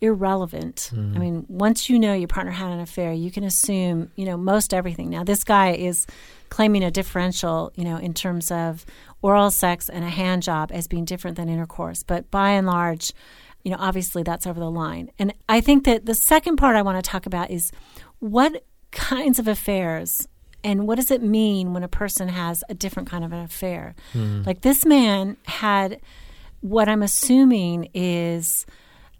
irrelevant. 0.00 0.90
I 0.92 0.96
mm-hmm. 0.96 1.18
mean, 1.18 1.46
once 1.48 1.88
you 1.88 1.98
know 1.98 2.14
your 2.14 2.28
partner 2.28 2.52
had 2.52 2.70
an 2.70 2.80
affair, 2.80 3.12
you 3.12 3.30
can 3.30 3.42
assume, 3.44 4.10
you 4.16 4.24
know, 4.24 4.36
most 4.36 4.72
everything. 4.72 5.10
Now, 5.10 5.24
this 5.24 5.42
guy 5.44 5.72
is 5.72 6.06
claiming 6.50 6.84
a 6.84 6.90
differential, 6.90 7.72
you 7.74 7.84
know, 7.84 7.96
in 7.96 8.14
terms 8.14 8.50
of 8.50 8.86
oral 9.22 9.50
sex 9.50 9.88
and 9.88 10.04
a 10.04 10.08
hand 10.08 10.42
job 10.42 10.70
as 10.72 10.86
being 10.86 11.04
different 11.04 11.36
than 11.36 11.48
intercourse. 11.48 12.02
But 12.02 12.30
by 12.30 12.50
and 12.50 12.66
large, 12.66 13.12
you 13.64 13.70
know, 13.70 13.76
obviously 13.80 14.22
that's 14.22 14.46
over 14.46 14.60
the 14.60 14.70
line. 14.70 15.10
And 15.18 15.34
I 15.48 15.60
think 15.60 15.84
that 15.84 16.06
the 16.06 16.14
second 16.14 16.56
part 16.56 16.76
I 16.76 16.82
want 16.82 17.02
to 17.02 17.10
talk 17.10 17.26
about 17.26 17.50
is 17.50 17.72
what 18.20 18.64
kinds 18.92 19.38
of 19.38 19.48
affairs 19.48 20.28
and 20.64 20.86
what 20.86 20.96
does 20.96 21.10
it 21.10 21.22
mean 21.22 21.72
when 21.72 21.82
a 21.82 21.88
person 21.88 22.28
has 22.28 22.64
a 22.68 22.74
different 22.74 23.08
kind 23.08 23.24
of 23.24 23.32
an 23.32 23.40
affair? 23.40 23.94
Mm-hmm. 24.12 24.42
Like 24.44 24.62
this 24.62 24.84
man 24.86 25.36
had 25.46 26.00
what 26.60 26.88
I'm 26.88 27.02
assuming 27.02 27.88
is 27.94 28.66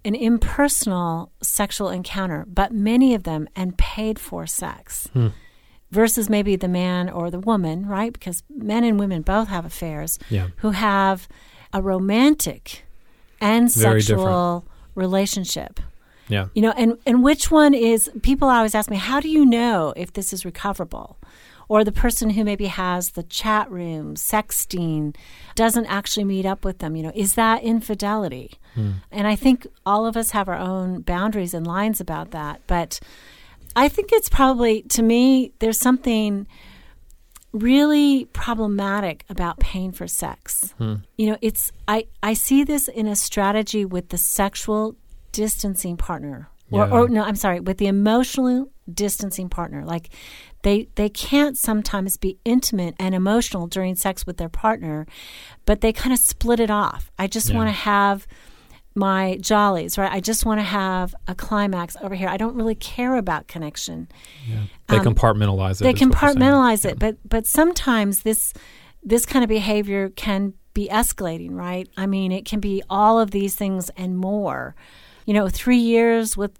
an 0.04 0.14
impersonal 0.14 1.32
sexual 1.42 1.90
encounter, 1.90 2.44
but 2.48 2.72
many 2.72 3.14
of 3.14 3.24
them 3.24 3.48
and 3.54 3.76
paid 3.76 4.18
for 4.18 4.46
sex. 4.46 5.08
Hmm. 5.12 5.28
Versus 5.90 6.28
maybe 6.28 6.54
the 6.54 6.68
man 6.68 7.08
or 7.08 7.30
the 7.30 7.40
woman, 7.40 7.86
right? 7.86 8.12
Because 8.12 8.42
men 8.54 8.84
and 8.84 8.98
women 9.00 9.22
both 9.22 9.48
have 9.48 9.64
affairs 9.64 10.18
Yeah. 10.28 10.48
who 10.58 10.72
have 10.72 11.26
a 11.72 11.80
romantic 11.80 12.84
and 13.40 13.72
Very 13.72 14.02
sexual 14.02 14.66
relationship. 14.94 15.80
Yeah. 16.28 16.48
You 16.54 16.60
know, 16.60 16.74
and, 16.76 16.98
and 17.06 17.22
which 17.22 17.50
one 17.50 17.72
is, 17.72 18.10
people 18.22 18.48
always 18.50 18.74
ask 18.74 18.90
me, 18.90 18.98
how 18.98 19.20
do 19.20 19.30
you 19.30 19.46
know 19.46 19.94
if 19.96 20.12
this 20.12 20.34
is 20.34 20.44
recoverable? 20.44 21.16
Or 21.68 21.84
the 21.84 21.92
person 21.92 22.30
who 22.30 22.44
maybe 22.44 22.66
has 22.66 23.10
the 23.10 23.22
chat 23.22 23.70
room, 23.70 24.14
sexting, 24.14 25.14
doesn't 25.54 25.84
actually 25.86 26.24
meet 26.24 26.46
up 26.46 26.64
with 26.64 26.78
them, 26.78 26.96
you 26.96 27.02
know, 27.02 27.12
is 27.14 27.34
that 27.34 27.62
infidelity? 27.62 28.54
Hmm. 28.74 28.92
And 29.12 29.26
I 29.26 29.36
think 29.36 29.66
all 29.84 30.06
of 30.06 30.16
us 30.16 30.30
have 30.30 30.48
our 30.48 30.56
own 30.56 31.02
boundaries 31.02 31.52
and 31.52 31.66
lines 31.66 32.00
about 32.00 32.30
that. 32.30 32.62
But 32.66 33.00
I 33.76 33.88
think 33.88 34.10
it's 34.12 34.30
probably, 34.30 34.82
to 34.82 35.02
me, 35.02 35.52
there's 35.58 35.78
something 35.78 36.46
really 37.52 38.26
problematic 38.26 39.24
about 39.28 39.58
paying 39.58 39.92
for 39.92 40.06
sex. 40.06 40.74
Hmm. 40.78 40.96
You 41.16 41.30
know, 41.30 41.38
it's 41.40 41.72
I 41.86 42.06
I 42.22 42.34
see 42.34 42.64
this 42.64 42.88
in 42.88 43.06
a 43.06 43.16
strategy 43.16 43.84
with 43.84 44.08
the 44.10 44.18
sexual 44.18 44.96
distancing 45.32 45.96
partner. 45.96 46.48
Or, 46.70 46.86
Yeah. 46.86 46.90
or 46.92 47.08
no, 47.08 47.22
I'm 47.24 47.36
sorry, 47.36 47.60
with 47.60 47.78
the 47.78 47.86
emotional 47.86 48.70
distancing 48.92 49.48
partner. 49.48 49.84
Like 49.84 50.10
they 50.62 50.88
they 50.96 51.08
can't 51.08 51.56
sometimes 51.56 52.16
be 52.16 52.38
intimate 52.44 52.94
and 52.98 53.14
emotional 53.14 53.66
during 53.66 53.94
sex 53.94 54.26
with 54.26 54.36
their 54.38 54.48
partner, 54.48 55.06
but 55.64 55.80
they 55.80 55.92
kind 55.92 56.12
of 56.12 56.18
split 56.18 56.60
it 56.60 56.70
off. 56.70 57.10
I 57.18 57.26
just 57.26 57.50
Yeah. 57.50 57.56
want 57.56 57.68
to 57.68 57.72
have 57.74 58.26
my 58.94 59.38
jollies, 59.40 59.96
right? 59.96 60.10
I 60.10 60.18
just 60.20 60.44
want 60.44 60.58
to 60.58 60.64
have 60.64 61.14
a 61.28 61.34
climax 61.34 61.96
over 62.02 62.14
here. 62.16 62.28
I 62.28 62.36
don't 62.36 62.56
really 62.56 62.74
care 62.74 63.16
about 63.16 63.46
connection 63.46 64.08
They 64.88 64.96
Um, 64.96 65.04
compartmentalize 65.04 65.80
it. 65.80 65.84
they 65.84 65.90
is 65.90 66.00
what 66.00 66.00
you're 66.00 66.30
saying. 66.32 66.36
compartmentalize 66.40 66.84
it 66.84 66.98
but 66.98 67.16
but 67.28 67.46
sometimes 67.46 68.22
this 68.22 68.52
this 69.04 69.24
kind 69.24 69.44
of 69.44 69.48
behavior 69.48 70.08
can 70.10 70.54
be 70.74 70.88
escalating 70.88 71.52
right 71.52 71.88
i 71.96 72.06
mean 72.06 72.32
it 72.32 72.44
can 72.44 72.58
be 72.60 72.82
all 72.90 73.20
of 73.20 73.30
these 73.30 73.54
things 73.54 73.90
and 73.96 74.16
more 74.18 74.74
you 75.26 75.34
know 75.34 75.48
three 75.48 75.76
years 75.78 76.36
with 76.36 76.52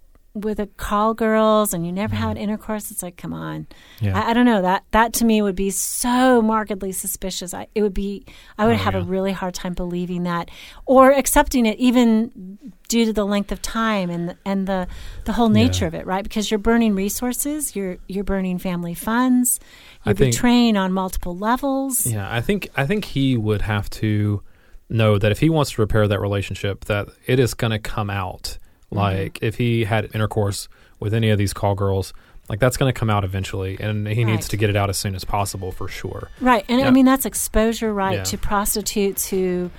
with 0.45 0.59
a 0.61 0.67
call 0.77 1.15
girls 1.15 1.73
and 1.75 1.85
you 1.87 1.93
never 1.93 2.15
had 2.15 2.37
intercourse 2.39 2.91
it's 2.91 3.03
like 3.03 3.17
come 3.17 3.33
on 3.33 3.67
Mm-hmm. 3.99 4.05
Yeah. 4.07 4.19
I, 4.21 4.31
I 4.31 4.33
don't 4.35 4.45
know 4.47 4.63
that 4.63 4.85
that 4.93 5.13
to 5.15 5.25
me 5.25 5.43
would 5.43 5.57
be 5.57 5.71
so 5.71 6.41
markedly 6.43 6.93
suspicious 6.93 7.53
I, 7.55 7.67
it 7.75 7.83
would 7.83 7.95
be 7.95 8.25
i 8.59 8.65
would 8.67 8.75
Oh, 8.75 8.79
have 8.79 8.95
a 8.95 9.03
really 9.03 9.33
hard 9.33 9.55
time 9.55 9.75
believing 9.75 10.23
that 10.25 10.51
or 10.87 11.11
accepting 11.13 11.67
it 11.67 11.79
even 11.79 12.59
due 12.89 13.05
to 13.07 13.13
the 13.13 13.27
length 13.27 13.51
of 13.53 13.61
time 13.61 14.09
and 14.11 14.29
the, 14.31 14.37
and 14.45 14.67
the 14.67 14.87
the 15.25 15.33
whole 15.33 15.49
nature 15.49 15.85
Yeah. 15.85 15.89
of 15.89 15.95
it 15.95 16.07
right 16.07 16.23
because 16.23 16.51
you're 16.51 16.59
burning 16.59 16.95
resources 16.95 17.75
you're 17.75 17.99
you're 18.07 18.25
burning 18.25 18.59
family 18.59 18.95
funds 18.95 19.59
you're 20.05 20.15
think- 20.15 20.33
betraying 20.35 20.77
on 20.77 20.93
multiple 20.93 21.37
levels 21.37 22.07
Yeah, 22.07 22.33
I 22.33 22.41
think 22.41 22.69
I 22.77 22.87
think 22.87 23.05
he 23.07 23.37
would 23.37 23.63
have 23.63 23.91
to 23.91 24.43
know 24.91 25.19
that 25.19 25.31
if 25.33 25.41
he 25.41 25.51
wants 25.51 25.73
to 25.73 25.83
repair 25.83 26.09
that 26.09 26.19
relationship, 26.21 26.87
that 26.87 27.09
it 27.27 27.39
is 27.39 27.53
going 27.53 27.73
to 27.73 27.79
come 27.79 28.09
out. 28.09 28.57
Mm-hmm. 28.91 28.97
Like 28.99 29.39
if 29.43 29.57
he 29.57 29.85
had 29.85 30.11
intercourse 30.15 30.69
with 31.01 31.13
any 31.15 31.31
of 31.31 31.39
these 31.39 31.53
call 31.53 31.75
girls, 31.75 32.13
like 32.49 32.59
that's 32.61 32.77
going 32.79 32.93
to 32.93 32.99
come 32.99 33.11
out 33.11 33.25
eventually, 33.25 33.77
and 33.79 34.09
he 34.09 34.25
needs 34.25 34.49
to 34.49 34.57
get 34.57 34.71
it 34.71 34.77
out 34.77 34.89
as 34.89 34.97
soon 34.97 35.15
as 35.15 35.25
possible 35.25 35.71
for 35.73 35.87
sure. 35.89 36.31
Right. 36.41 36.65
And 36.69 36.81
Yeah. 36.81 36.87
I 36.89 36.91
mean, 36.91 37.05
that's 37.05 37.27
exposure, 37.27 37.93
right, 37.93 38.17
Yeah. 38.17 38.23
to 38.25 38.39
prostitutes 38.39 39.29
who, 39.29 39.71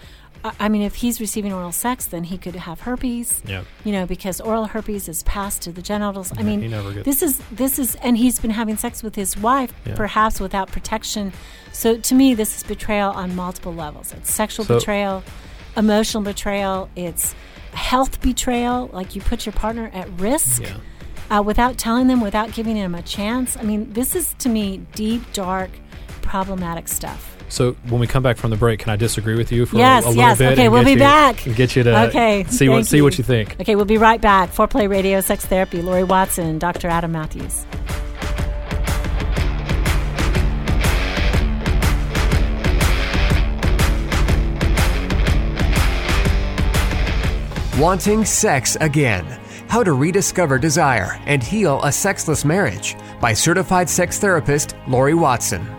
I- 0.59 0.69
mean, 0.69 0.83
if 0.83 0.95
he's 0.95 1.19
receiving 1.19 1.51
oral 1.51 1.71
sex, 1.71 2.05
then 2.05 2.25
he 2.25 2.37
could 2.37 2.55
have 2.55 2.81
herpes, 2.81 3.41
Yeah, 3.47 3.63
you 3.83 3.91
know, 3.91 4.05
because 4.05 4.39
oral 4.39 4.65
herpes 4.67 5.09
is 5.09 5.23
passed 5.23 5.63
to 5.63 5.71
the 5.71 5.81
genitals. 5.81 6.31
I 6.37 6.43
mean, 6.43 6.61
he 6.61 6.67
never 6.67 6.93
gets- 6.93 7.05
this 7.05 7.21
is, 7.23 7.41
this 7.51 7.79
is, 7.79 7.95
and 7.95 8.15
he's 8.17 8.39
been 8.39 8.51
having 8.51 8.77
sex 8.77 9.01
with 9.01 9.15
his 9.15 9.35
wife, 9.35 9.73
Yeah. 9.85 9.95
perhaps 9.95 10.39
without 10.39 10.71
protection. 10.71 11.33
So 11.73 11.97
to 11.97 12.13
me, 12.15 12.35
this 12.35 12.55
is 12.55 12.63
betrayal 12.63 13.09
on 13.11 13.35
multiple 13.35 13.73
levels. 13.73 14.13
It's 14.15 14.31
sexual 14.33 14.63
So- 14.65 14.77
betrayal, 14.77 15.23
emotional 15.75 16.21
betrayal, 16.23 16.89
it's 16.95 17.33
health 17.73 18.21
betrayal, 18.21 18.89
like 18.93 19.15
you 19.15 19.21
put 19.21 19.45
your 19.45 19.53
partner 19.53 19.89
at 19.93 20.09
risk 20.19 20.61
yeah. 20.61 21.37
uh, 21.37 21.41
without 21.41 21.77
telling 21.77 22.07
them, 22.07 22.21
without 22.21 22.53
giving 22.53 22.75
them 22.75 22.95
a 22.95 23.01
chance. 23.01 23.57
I 23.57 23.63
mean, 23.63 23.91
this 23.93 24.15
is 24.15 24.33
to 24.39 24.49
me 24.49 24.77
deep, 24.95 25.21
dark, 25.33 25.69
problematic 26.21 26.87
stuff. 26.87 27.35
So 27.51 27.71
when 27.87 27.99
we 27.99 28.05
come 28.05 28.21
back 28.21 28.37
from 28.37 28.51
the 28.51 28.57
break, 28.57 28.79
can 28.79 28.91
I 28.91 28.95
disagree 28.95 29.35
with 29.35 29.51
you 29.51 29.65
for 29.65 29.77
Yes, 29.77 30.03
a, 30.05 30.07
a 30.07 30.09
little 30.09 30.23
yes. 30.23 30.37
bit? 30.37 30.51
Okay, 30.53 30.69
we'll 30.69 30.83
be 30.83 30.91
you- 30.91 30.99
back. 30.99 31.47
and 31.47 31.55
get 31.55 31.75
you 31.75 31.81
to 31.81 32.07
Okay, 32.09 32.43
see 32.47 32.69
what 32.69 32.75
thank 32.75 32.87
see 32.87 32.97
you. 32.97 33.03
what 33.03 33.17
you 33.17 33.23
think. 33.23 33.59
Okay, 33.59 33.75
we'll 33.75 33.85
be 33.85 33.97
right 33.97 34.21
back. 34.21 34.51
Foreplay 34.51 34.87
Radio, 34.87 35.19
Sex 35.19 35.45
Therapy, 35.47 35.81
Laurie 35.81 36.03
Watson, 36.03 36.59
Dr. 36.59 36.87
Adam 36.89 37.11
Mathews. 37.11 37.65
Wanting 47.79 48.25
Sex 48.25 48.75
Again 48.81 49.23
How 49.69 49.83
to 49.85 49.93
Rediscover 49.93 50.59
Desire 50.59 51.17
and 51.25 51.41
Heal 51.41 51.81
a 51.81 51.93
Sexless 51.93 52.43
Marriage 52.43 52.97
by 53.21 53.31
certified 53.31 53.89
sex 53.89 54.19
therapist 54.19 54.75
Laurie 54.85 55.13
Watson. 55.13 55.78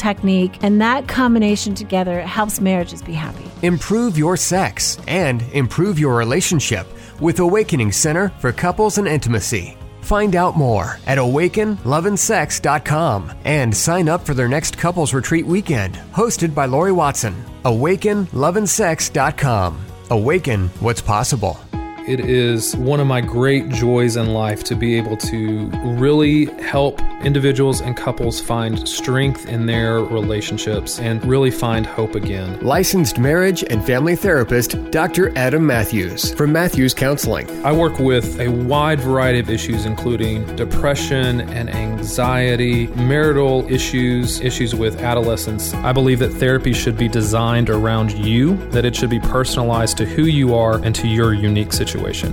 technique, 0.01 0.61
and 0.63 0.81
that 0.81 1.07
combination 1.07 1.75
together 1.75 2.21
helps 2.21 2.59
marriages 2.59 3.01
be 3.01 3.13
happy. 3.13 3.45
Improve 3.61 4.17
your 4.17 4.35
sex 4.35 4.97
and 5.07 5.43
improve 5.53 5.97
your 5.99 6.17
relationship 6.17 6.87
with 7.21 7.39
Awakening 7.39 7.91
Center 7.91 8.29
for 8.39 8.51
Couples 8.51 8.97
and 8.97 9.07
Intimacy. 9.07 9.77
Find 10.01 10.35
out 10.35 10.57
more 10.57 10.97
at 11.05 11.19
awakenloveandsex.com 11.19 13.31
and 13.45 13.77
sign 13.77 14.09
up 14.09 14.25
for 14.25 14.33
their 14.33 14.47
next 14.47 14.75
couples 14.77 15.13
retreat 15.13 15.45
weekend, 15.45 15.93
hosted 16.11 16.55
by 16.55 16.65
Laurie 16.65 16.91
Watson. 16.91 17.35
Awakenloveandsex.com. 17.63 19.85
Awaken 20.09 20.67
what's 20.79 21.01
possible. 21.01 21.59
It 22.07 22.19
is 22.19 22.75
one 22.77 22.99
of 22.99 23.05
my 23.05 23.21
great 23.21 23.69
joys 23.69 24.15
in 24.15 24.33
life 24.33 24.63
to 24.65 24.75
be 24.75 24.97
able 24.97 25.17
to 25.17 25.67
really 25.83 26.45
help 26.59 26.99
individuals 27.21 27.79
and 27.79 27.95
couples 27.95 28.41
find 28.41 28.87
strength 28.89 29.45
in 29.45 29.67
their 29.67 29.99
relationships 29.99 30.99
and 30.99 31.23
really 31.23 31.51
find 31.51 31.85
hope 31.85 32.15
again. 32.15 32.59
Licensed 32.61 33.19
marriage 33.19 33.63
and 33.69 33.85
family 33.85 34.15
therapist 34.15 34.89
Dr. 34.89 35.31
Adam 35.37 35.63
Mathews 35.63 36.33
from 36.33 36.51
Mathews 36.51 36.95
Counseling. 36.95 37.47
I 37.63 37.71
work 37.71 37.99
with 37.99 38.39
a 38.39 38.47
wide 38.47 38.99
variety 38.99 39.37
of 39.37 39.51
issues, 39.51 39.85
including 39.85 40.43
depression 40.55 41.41
and 41.51 41.69
anxiety, 41.69 42.87
marital 42.87 43.71
issues, 43.71 44.41
issues 44.41 44.73
with 44.73 44.99
adolescence. 45.01 45.75
I 45.75 45.93
believe 45.93 46.17
that 46.17 46.29
therapy 46.29 46.73
should 46.73 46.97
be 46.97 47.07
designed 47.07 47.69
around 47.69 48.11
you, 48.11 48.55
that 48.69 48.85
it 48.85 48.95
should 48.95 49.11
be 49.11 49.19
personalized 49.19 49.97
to 49.97 50.05
who 50.05 50.23
you 50.23 50.55
are 50.55 50.83
and 50.83 50.95
to 50.95 51.07
your 51.07 51.35
unique 51.35 51.71
situation. 51.71 51.90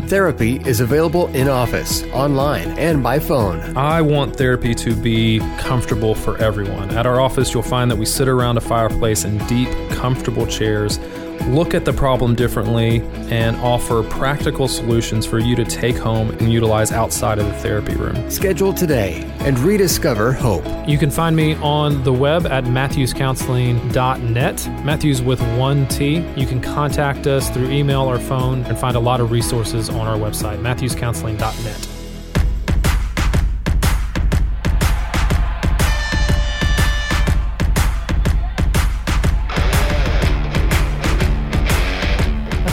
Therapy 0.09 0.57
is 0.67 0.81
available 0.81 1.29
in 1.29 1.49
office, 1.49 2.03
online, 2.13 2.69
and 2.79 3.03
by 3.03 3.19
phone. 3.19 3.77
I 3.77 4.03
want 4.03 4.37
therapy 4.37 4.75
to 4.75 4.95
be 4.95 5.41
comfortable 5.59 6.15
for 6.15 6.39
everyone. 6.39 6.91
At 6.91 7.07
our 7.07 7.21
office, 7.21 7.53
you'll 7.53 7.63
find 7.63 7.91
that 7.91 7.97
we 7.97 8.07
sit 8.07 8.29
around 8.29 8.57
a 8.57 8.61
fireplace 8.61 9.25
in 9.25 9.39
deep, 9.47 9.69
comfortable 9.91 10.47
chairs, 10.47 10.99
look 11.49 11.75
at 11.75 11.85
the 11.85 11.93
problem 11.93 12.35
differently, 12.35 13.03
and 13.31 13.57
offer 13.57 14.03
practical 14.03 14.69
solutions 14.69 15.27
for 15.27 15.39
you 15.39 15.57
to 15.57 15.65
take 15.65 15.97
home 15.97 16.31
and 16.31 16.53
utilize 16.53 16.93
outside 16.93 17.39
of 17.39 17.47
the 17.47 17.53
therapy 17.55 17.95
room. 17.95 18.31
Schedule 18.31 18.73
today 18.73 19.25
and 19.41 19.59
rediscover 19.59 20.33
hope. 20.33 20.65
You 20.89 20.99
can 20.99 21.11
find 21.11 21.35
me 21.35 21.55
on 21.57 22.03
the 22.05 22.13
web 22.13 22.47
at 22.47 22.65
mathewscounseling.net, 22.65 24.85
Mathews 24.85 25.23
with 25.23 25.41
one 25.59 25.87
T. 25.89 26.25
You 26.37 26.47
can 26.47 26.61
contact 26.61 27.27
us 27.27 27.51
through 27.51 27.71
email 27.71 28.03
or 28.03 28.19
phone 28.19 28.65
and 28.65 28.79
find 28.79 28.97
a 28.97 29.01
lot 29.01 29.21
of 29.21 29.31
resources 29.31 29.89
on 29.89 30.07
our 30.07 30.17
website, 30.17 30.61
mathewscounseling.net. 30.61 31.98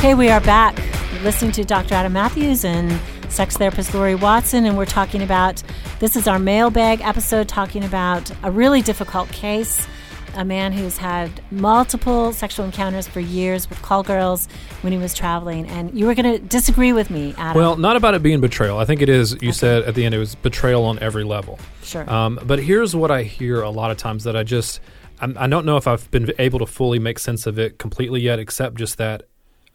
Okay, 0.05 0.13
we 0.13 0.29
are 0.29 0.41
back 0.41 0.77
listening 1.23 1.51
to 1.53 1.63
Dr. 1.63 1.95
Adam 1.95 2.13
Mathews 2.13 2.63
and 2.63 3.01
sex 3.31 3.57
therapist 3.57 3.91
Laurie 3.91 4.13
Watson, 4.13 4.67
and 4.67 4.77
we're 4.77 4.85
talking 4.85 5.23
about 5.23 5.63
this 5.97 6.15
is 6.15 6.27
our 6.27 6.37
mailbag 6.37 7.01
episode 7.01 7.49
talking 7.49 7.83
about 7.83 8.29
a 8.43 8.51
really 8.51 8.83
difficult 8.83 9.27
case. 9.29 9.87
A 10.35 10.45
man 10.45 10.73
who's 10.73 10.97
had 10.97 11.41
multiple 11.49 12.31
sexual 12.33 12.67
encounters 12.67 13.07
for 13.07 13.19
years 13.19 13.67
with 13.67 13.81
call 13.81 14.03
girls 14.03 14.47
when 14.81 14.93
he 14.93 14.99
was 14.99 15.15
traveling. 15.15 15.65
And 15.65 15.97
you 15.99 16.05
were 16.05 16.13
going 16.13 16.33
to 16.33 16.37
disagree 16.37 16.93
with 16.93 17.09
me, 17.09 17.33
Adam. 17.35 17.59
Well, 17.59 17.75
not 17.75 17.95
about 17.95 18.13
it 18.13 18.21
being 18.21 18.41
betrayal. 18.41 18.77
I 18.77 18.85
think 18.85 19.01
it 19.01 19.09
is, 19.09 19.35
you 19.41 19.53
said 19.53 19.85
at 19.85 19.95
the 19.95 20.05
end, 20.05 20.13
it 20.13 20.19
was 20.19 20.35
betrayal 20.35 20.85
on 20.85 20.99
every 20.99 21.23
level. 21.23 21.57
Sure. 21.81 22.07
Um, 22.07 22.39
but 22.43 22.59
here's 22.59 22.95
what 22.95 23.09
I 23.09 23.23
hear 23.23 23.63
a 23.63 23.71
lot 23.71 23.89
of 23.89 23.97
times 23.97 24.25
that 24.25 24.35
I 24.35 24.43
just, 24.43 24.81
I'm, 25.19 25.35
I 25.35 25.47
don't 25.47 25.65
know 25.65 25.77
if 25.77 25.87
I've 25.87 26.11
been 26.11 26.31
able 26.37 26.59
to 26.59 26.67
fully 26.67 26.99
make 26.99 27.17
sense 27.17 27.47
of 27.47 27.57
it 27.57 27.79
completely 27.79 28.21
yet, 28.21 28.37
except 28.37 28.75
just 28.75 28.99
that 28.99 29.23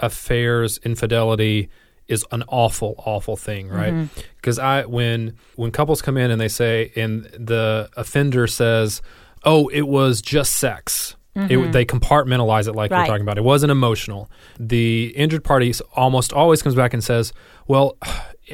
affairs, 0.01 0.79
infidelity 0.79 1.69
is 2.09 2.25
an 2.33 2.43
awful, 2.49 2.95
awful 3.07 3.37
thing, 3.37 3.69
right? 3.69 3.93
Mm-hmm. 3.93 4.21
Because 4.37 4.59
I 4.59 4.85
when 4.85 5.37
when 5.55 5.71
couples 5.71 6.03
come 6.03 6.17
in 6.17 6.31
and 6.31 6.41
they 6.41 6.49
say, 6.49 6.93
and 6.97 7.25
the 7.27 7.89
offender 7.97 8.47
says, 8.47 9.01
"Oh, 9.45 9.69
it 9.69 9.83
was 9.83 10.21
just 10.21 10.55
sex." 10.55 11.17
It, 11.37 11.43
mm-hmm. 11.43 11.71
they 11.71 11.85
compartmentalize 11.85 12.67
it 12.67 12.73
like 12.73 12.91
Right. 12.91 13.03
we're 13.03 13.07
talking 13.07 13.23
about. 13.23 13.39
It 13.39 13.45
wasn't 13.45 13.71
emotional. 13.71 14.29
The 14.59 15.15
injured 15.17 15.45
party 15.45 15.73
almost 15.95 16.33
always 16.33 16.61
comes 16.61 16.75
back 16.75 16.93
and 16.93 17.03
says, 17.05 17.33
"Well, 17.69 17.97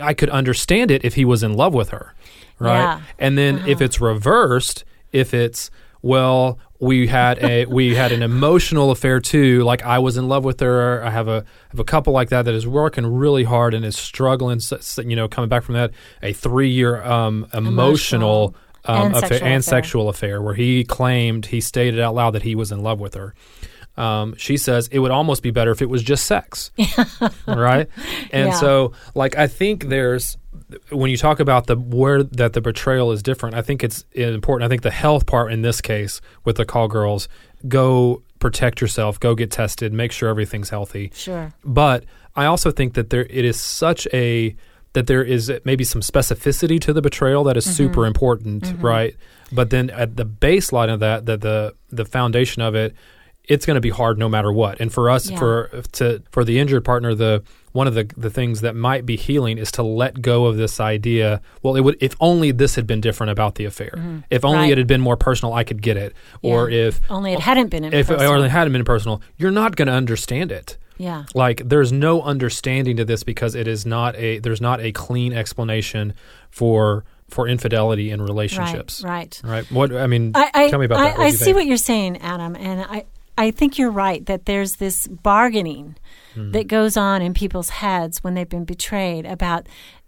I 0.03 0.13
could 0.13 0.29
understand 0.29 0.91
it 0.91 1.03
if 1.03 1.15
he 1.15 1.25
was 1.25 1.43
in 1.43 1.55
love 1.55 1.73
with 1.73 1.89
her." 1.89 2.15
Right? 2.59 2.79
Yeah. 2.79 3.01
And 3.19 3.39
then 3.39 3.57
uh-huh. 3.57 3.69
if 3.69 3.81
it's 3.81 4.01
reversed, 4.01 4.85
if 5.11 5.33
it's 5.33 5.71
well, 6.03 6.59
we 6.81 7.07
had 7.07 7.43
a 7.43 7.65
we 7.67 7.95
had 7.95 8.13
an 8.13 8.23
emotional 8.23 8.91
affair 8.91 9.21
too. 9.21 9.63
Like 9.63 9.83
I 9.85 9.99
was 9.99 10.17
in 10.17 10.29
love 10.29 10.45
with 10.45 10.61
her. 10.61 11.03
I 11.05 11.11
have 11.11 11.29
a 11.29 11.45
have 11.71 11.81
a 11.81 11.85
couple 11.85 12.13
like 12.13 12.29
that 12.31 12.43
that 12.43 12.55
is 12.55 12.67
working 12.67 13.07
really 13.07 13.45
hard 13.45 13.75
and 13.75 13.85
is 13.85 13.97
struggling. 13.97 14.61
You 15.05 15.17
know, 15.17 15.29
coming 15.29 15.49
back 15.49 15.63
from 15.63 15.75
that 15.75 15.91
a 16.23 16.33
three 16.33 16.71
year 16.71 17.03
um, 17.03 17.47
emotional. 17.55 18.55
Um, 18.89 19.07
And 19.09 19.17
affair, 19.17 19.29
sexual 19.31 19.47
and 19.49 19.57
affair. 19.57 19.63
sexual 19.63 20.09
affair 20.09 20.41
where 20.43 20.55
he 20.55 20.85
claimed 20.85 21.47
he 21.47 21.61
stated 21.61 21.99
out 21.99 22.15
loud 22.15 22.31
that 22.35 22.43
he 22.45 22.55
was 22.55 22.71
in 22.71 22.83
love 22.85 23.01
with 23.01 23.15
her. 23.15 23.35
Um, 23.97 24.37
she 24.37 24.57
says 24.59 24.89
it 24.93 24.99
would 25.01 25.11
almost 25.11 25.43
be 25.43 25.51
better 25.51 25.71
if 25.73 25.83
it 25.83 25.89
was 25.91 26.03
just 26.05 26.25
sex, 26.27 26.71
right? 27.49 27.89
And 28.31 28.49
Yeah. 28.49 28.61
so, 28.61 28.93
like, 29.15 29.37
I 29.37 29.47
think 29.47 29.87
there's 29.89 30.37
when 30.91 31.11
you 31.11 31.17
talk 31.17 31.39
about 31.41 31.67
the 31.67 31.77
where 31.77 32.23
that 32.23 32.53
the 32.53 32.61
betrayal 32.61 33.13
is 33.13 33.23
different. 33.23 33.55
I 33.55 33.63
think 33.63 33.85
it's 33.85 34.05
important. 34.13 34.67
I 34.67 34.69
think 34.69 34.83
the 34.83 34.91
health 34.91 35.27
part 35.27 35.53
in 35.53 35.63
this 35.63 35.81
case 35.81 36.21
with 36.45 36.57
the 36.57 36.65
call 36.65 36.89
girls, 36.89 37.29
go 37.69 38.23
protect 38.39 38.81
yourself, 38.81 39.19
go 39.21 39.35
get 39.35 39.51
tested, 39.51 39.93
make 39.93 40.13
sure 40.13 40.29
everything's 40.29 40.71
healthy. 40.71 41.11
Sure. 41.15 41.53
But 41.65 42.05
I 42.35 42.47
also 42.47 42.71
think 42.71 42.95
that 42.95 43.11
there 43.11 43.27
it 43.31 43.45
is 43.45 43.61
such 43.61 44.07
a 44.13 44.55
that 44.93 45.07
there 45.07 45.23
is 45.23 45.53
maybe 45.65 45.85
some 45.85 46.01
specificity 46.01 46.81
to 46.81 46.93
the 46.93 47.03
betrayal 47.03 47.45
that 47.45 47.57
is 47.57 47.65
Mm-hmm. 47.67 47.75
super 47.75 48.07
important, 48.07 48.65
right? 48.81 49.15
But 49.53 49.71
then 49.71 49.91
at 49.91 50.17
the 50.17 50.25
baseline 50.27 50.93
of 50.93 51.01
that, 51.01 51.27
that 51.27 51.41
the 51.43 51.75
the 51.91 52.05
foundation 52.05 52.63
of 52.63 52.75
it, 52.75 52.95
it's 53.45 53.65
going 53.67 53.77
to 53.77 53.81
be 53.81 53.91
hard 53.91 54.19
no 54.19 54.29
matter 54.29 54.51
what. 54.53 54.81
And 54.81 54.93
for 54.93 55.09
us, 55.11 55.31
Yeah. 55.31 55.39
for 55.39 55.83
to 55.93 56.23
for 56.33 56.45
the 56.45 56.59
injured 56.59 56.85
partner, 56.85 57.15
the 57.15 57.43
one 57.77 57.87
of 57.87 57.95
the 57.95 58.05
the 58.17 58.31
things 58.31 58.63
that 58.63 58.75
might 58.75 59.05
be 59.07 59.15
healing 59.17 59.59
is 59.59 59.71
to 59.73 59.83
let 59.85 60.21
go 60.23 60.47
of 60.47 60.57
this 60.57 60.81
idea. 60.81 61.41
Well, 61.63 61.77
it 61.77 61.83
would 61.83 61.97
if 62.01 62.17
only 62.21 62.51
this 62.51 62.75
had 62.75 62.87
been 62.87 63.01
different 63.01 63.31
about 63.31 63.55
the 63.55 63.65
affair. 63.67 63.93
If 64.31 64.45
only 64.45 64.57
Mm-hmm. 64.57 64.63
Right. 64.63 64.73
it 64.73 64.79
had 64.79 64.87
been 64.87 65.01
more 65.03 65.17
personal, 65.17 65.53
I 65.55 65.63
could 65.65 65.83
get 65.83 65.97
it. 65.97 66.15
Or 66.43 66.69
if 66.71 67.01
Only 67.11 67.33
it 67.35 67.41
hadn't 67.41 67.69
been 67.71 67.85
if 67.85 68.11
it 68.11 68.21
only 68.21 68.49
hadn't 68.49 68.73
been 68.73 68.85
personal, 68.85 69.21
you're 69.37 69.53
not 69.63 69.77
going 69.77 69.87
to 69.89 69.95
understand 69.95 70.51
it 70.51 70.79
Yeah. 70.99 71.25
like 71.35 71.63
there's 71.65 71.93
no 71.93 72.23
understanding 72.23 72.97
to 72.97 73.05
this 73.05 73.23
because 73.23 73.55
it 73.55 73.69
is 73.69 73.85
not 73.87 74.17
a 74.17 74.39
there's 74.41 74.61
not 74.63 74.81
a 74.81 74.91
clean 74.93 75.33
explanation 75.35 76.15
for 76.51 77.05
for 77.29 77.49
infidelity 77.49 78.11
in 78.11 78.23
relationships 78.23 79.03
Right. 79.05 79.41
right 79.45 79.65
what 79.73 79.93
i 79.93 80.07
mean 80.07 80.31
I, 80.35 80.51
I, 80.55 80.71
tell 80.71 80.79
me 80.79 80.87
about 80.87 81.01
I, 81.01 81.09
that 81.11 81.19
What 81.19 81.27
I 81.27 81.31
see 81.31 81.45
think? 81.47 81.57
what 81.57 81.67
you're 81.67 81.77
saying, 81.77 82.19
Adam, 82.23 82.55
and 82.57 82.81
I, 82.83 83.05
I 83.39 83.51
think 83.51 83.79
you're 83.79 83.91
right 83.91 84.25
that 84.27 84.47
there's 84.47 84.77
this 84.77 85.07
bargaining 85.09 85.97
Hmm. 86.35 86.53
that 86.53 86.67
goes 86.69 86.97
on 86.97 87.23
in 87.23 87.35
people's 87.35 87.71
heads 87.71 88.23
when 88.23 88.35
they've 88.35 88.49
been 88.49 88.65
betrayed 88.65 89.25
about, 89.27 89.67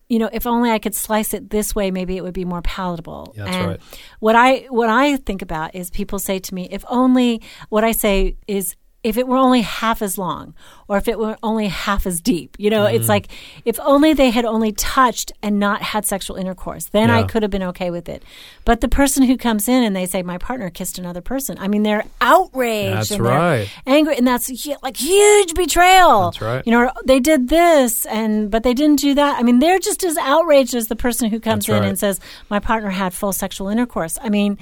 you 0.08 0.18
know, 0.18 0.28
if 0.32 0.46
only 0.46 0.70
I 0.70 0.78
could 0.78 0.94
slice 0.94 1.32
it 1.34 1.50
this 1.50 1.74
way, 1.74 1.90
maybe 1.90 2.16
it 2.16 2.22
would 2.22 2.34
be 2.34 2.44
more 2.44 2.62
palatable. 2.62 3.32
Yeah, 3.36 3.44
that's 3.44 3.56
and 3.56 3.66
right. 3.68 3.80
What 4.20 4.36
I 4.36 4.66
what 4.70 4.88
I 4.88 5.16
think 5.16 5.42
about 5.42 5.74
is 5.74 5.90
people 5.90 6.18
say 6.18 6.38
to 6.38 6.54
me, 6.54 6.68
if 6.70 6.84
only 6.88 7.40
what 7.68 7.84
I 7.84 7.92
say 7.92 8.36
is 8.46 8.76
if 9.04 9.16
it 9.16 9.28
were 9.28 9.36
only 9.36 9.60
half 9.60 10.02
as 10.02 10.18
long 10.18 10.54
or 10.88 10.96
if 10.96 11.06
it 11.06 11.18
were 11.18 11.36
only 11.42 11.68
half 11.68 12.04
as 12.06 12.20
deep. 12.20 12.56
You 12.58 12.68
know, 12.70 12.84
Mm-hmm. 12.84 12.96
it's 12.96 13.08
like 13.08 13.28
if 13.64 13.78
only 13.80 14.12
they 14.12 14.30
had 14.30 14.44
only 14.44 14.72
touched 14.72 15.30
and 15.42 15.60
not 15.60 15.82
had 15.82 16.04
sexual 16.04 16.36
intercourse, 16.36 16.86
then 16.86 17.08
I 17.10 17.22
could 17.22 17.42
have 17.42 17.50
been 17.50 17.62
okay 17.62 17.90
with 17.90 18.08
it. 18.08 18.22
But 18.64 18.80
the 18.80 18.88
person 18.88 19.22
who 19.22 19.36
comes 19.36 19.68
in 19.68 19.84
and 19.84 19.94
they 19.94 20.04
say 20.06 20.22
my 20.22 20.36
partner 20.38 20.68
kissed 20.68 20.98
another 20.98 21.20
person, 21.20 21.56
I 21.60 21.68
mean 21.68 21.84
they're 21.84 22.04
outraged 22.20 22.96
That's 22.96 23.10
and 23.12 23.22
right. 23.22 23.70
angry 23.86 24.16
and 24.16 24.26
that's 24.26 24.50
like 24.82 24.96
huge 24.96 25.54
betrayal. 25.54 26.30
That's 26.30 26.40
right. 26.40 26.66
You 26.66 26.72
know, 26.72 26.90
they 27.04 27.20
did 27.20 27.48
this 27.48 28.04
and 28.06 28.50
but 28.50 28.62
they 28.64 28.74
didn't 28.74 28.98
do 28.98 29.14
that. 29.14 29.38
I 29.38 29.42
mean, 29.44 29.60
they're 29.60 29.78
just 29.78 30.02
as 30.04 30.16
outraged 30.18 30.74
as 30.74 30.88
the 30.88 30.96
person 30.96 31.30
who 31.30 31.38
comes 31.38 31.66
That's 31.66 31.76
in 31.76 31.82
right. 31.82 31.88
and 31.88 31.98
says 31.98 32.18
my 32.50 32.58
partner 32.58 32.90
had 32.90 33.14
full 33.14 33.32
sexual 33.32 33.68
intercourse. 33.68 34.18
I 34.22 34.28
mean, 34.28 34.58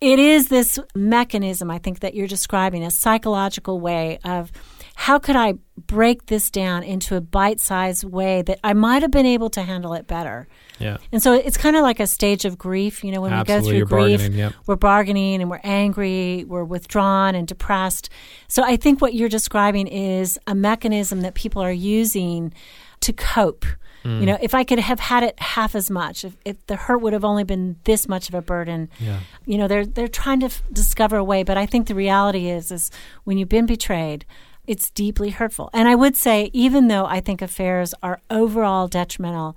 it 0.00 0.18
is 0.18 0.48
this 0.48 0.78
mechanism, 0.94 1.70
I 1.70 1.78
think, 1.78 2.00
that 2.00 2.14
you're 2.14 2.26
describing, 2.26 2.84
a 2.84 2.90
psychological 2.90 3.80
way 3.80 4.18
of 4.24 4.52
how 4.94 5.18
could 5.18 5.36
I 5.36 5.54
break 5.86 6.26
this 6.26 6.50
down 6.50 6.82
into 6.82 7.16
a 7.16 7.20
bite 7.20 7.60
sized 7.60 8.04
way 8.04 8.42
that 8.42 8.58
I 8.64 8.72
might 8.72 9.02
have 9.02 9.10
been 9.10 9.26
able 9.26 9.50
to 9.50 9.62
handle 9.62 9.94
it 9.94 10.06
better? 10.06 10.48
Yeah. 10.78 10.98
And 11.12 11.22
so 11.22 11.32
it's 11.32 11.56
kind 11.56 11.76
of 11.76 11.82
like 11.82 12.00
a 12.00 12.06
stage 12.06 12.44
of 12.44 12.58
grief. 12.58 13.04
You 13.04 13.12
know, 13.12 13.20
when 13.20 13.32
Absolutely, 13.32 13.72
we 13.72 13.76
you're 13.78 13.86
go 13.86 13.96
through 13.96 14.04
grief, 14.04 14.18
bargaining, 14.20 14.38
yep. 14.38 14.52
we're 14.66 14.76
bargaining 14.76 15.40
and 15.40 15.50
we're 15.50 15.60
angry, 15.62 16.44
we're 16.46 16.64
withdrawn 16.64 17.34
and 17.34 17.46
depressed. 17.46 18.10
So 18.48 18.62
I 18.62 18.76
think 18.76 19.00
what 19.00 19.14
you're 19.14 19.28
describing 19.28 19.86
is 19.86 20.38
a 20.46 20.54
mechanism 20.54 21.22
that 21.22 21.34
people 21.34 21.62
are 21.62 21.72
using 21.72 22.52
to 23.00 23.12
cope. 23.12 23.64
Mm. 24.04 24.20
You 24.20 24.26
know, 24.26 24.38
if 24.40 24.54
I 24.54 24.62
could 24.64 24.78
have 24.78 25.00
had 25.00 25.22
it 25.24 25.38
half 25.40 25.74
as 25.74 25.90
much, 25.90 26.24
if, 26.24 26.36
if 26.44 26.64
the 26.66 26.76
hurt 26.76 26.98
would 26.98 27.12
have 27.12 27.24
only 27.24 27.44
been 27.44 27.76
this 27.84 28.06
much 28.08 28.28
of 28.28 28.34
a 28.34 28.42
burden, 28.42 28.88
Yeah. 29.00 29.18
you 29.46 29.58
know, 29.58 29.66
they're 29.68 29.86
they're 29.86 30.06
trying 30.08 30.40
to 30.40 30.46
f- 30.46 30.62
discover 30.72 31.16
a 31.16 31.24
way. 31.24 31.42
But 31.42 31.56
I 31.56 31.66
think 31.66 31.86
the 31.88 31.94
reality 31.94 32.48
is, 32.48 32.70
is 32.70 32.90
when 33.24 33.36
you've 33.38 33.48
been 33.48 33.66
betrayed, 33.66 34.24
it's 34.66 34.90
deeply 34.90 35.30
hurtful. 35.30 35.70
And 35.72 35.88
I 35.88 35.94
would 35.94 36.16
say, 36.16 36.50
even 36.52 36.88
though 36.88 37.06
I 37.06 37.20
think 37.20 37.42
affairs 37.42 37.94
are 38.02 38.20
overall 38.30 38.86
detrimental, 38.88 39.56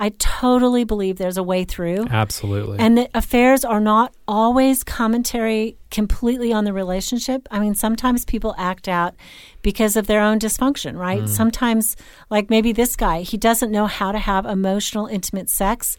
I 0.00 0.08
totally 0.18 0.84
believe 0.84 1.18
there's 1.18 1.36
a 1.36 1.42
way 1.42 1.64
through. 1.64 2.06
Absolutely. 2.10 2.78
And 2.78 2.96
that 2.96 3.10
affairs 3.12 3.66
are 3.66 3.80
not 3.80 4.14
always 4.26 4.82
commentary 4.82 5.76
completely 5.90 6.54
on 6.54 6.64
the 6.64 6.72
relationship. 6.72 7.46
I 7.50 7.60
mean, 7.60 7.74
sometimes 7.74 8.24
people 8.24 8.54
act 8.56 8.88
out 8.88 9.14
because 9.60 9.96
of 9.96 10.06
their 10.06 10.22
own 10.22 10.38
dysfunction, 10.38 10.96
right? 10.96 11.24
Mm. 11.24 11.28
Sometimes, 11.28 11.96
like 12.30 12.48
maybe 12.48 12.72
this 12.72 12.96
guy, 12.96 13.20
he 13.20 13.36
doesn't 13.36 13.70
know 13.70 13.86
how 13.86 14.10
to 14.10 14.18
have 14.18 14.46
emotional, 14.46 15.06
intimate 15.06 15.50
sex. 15.50 15.98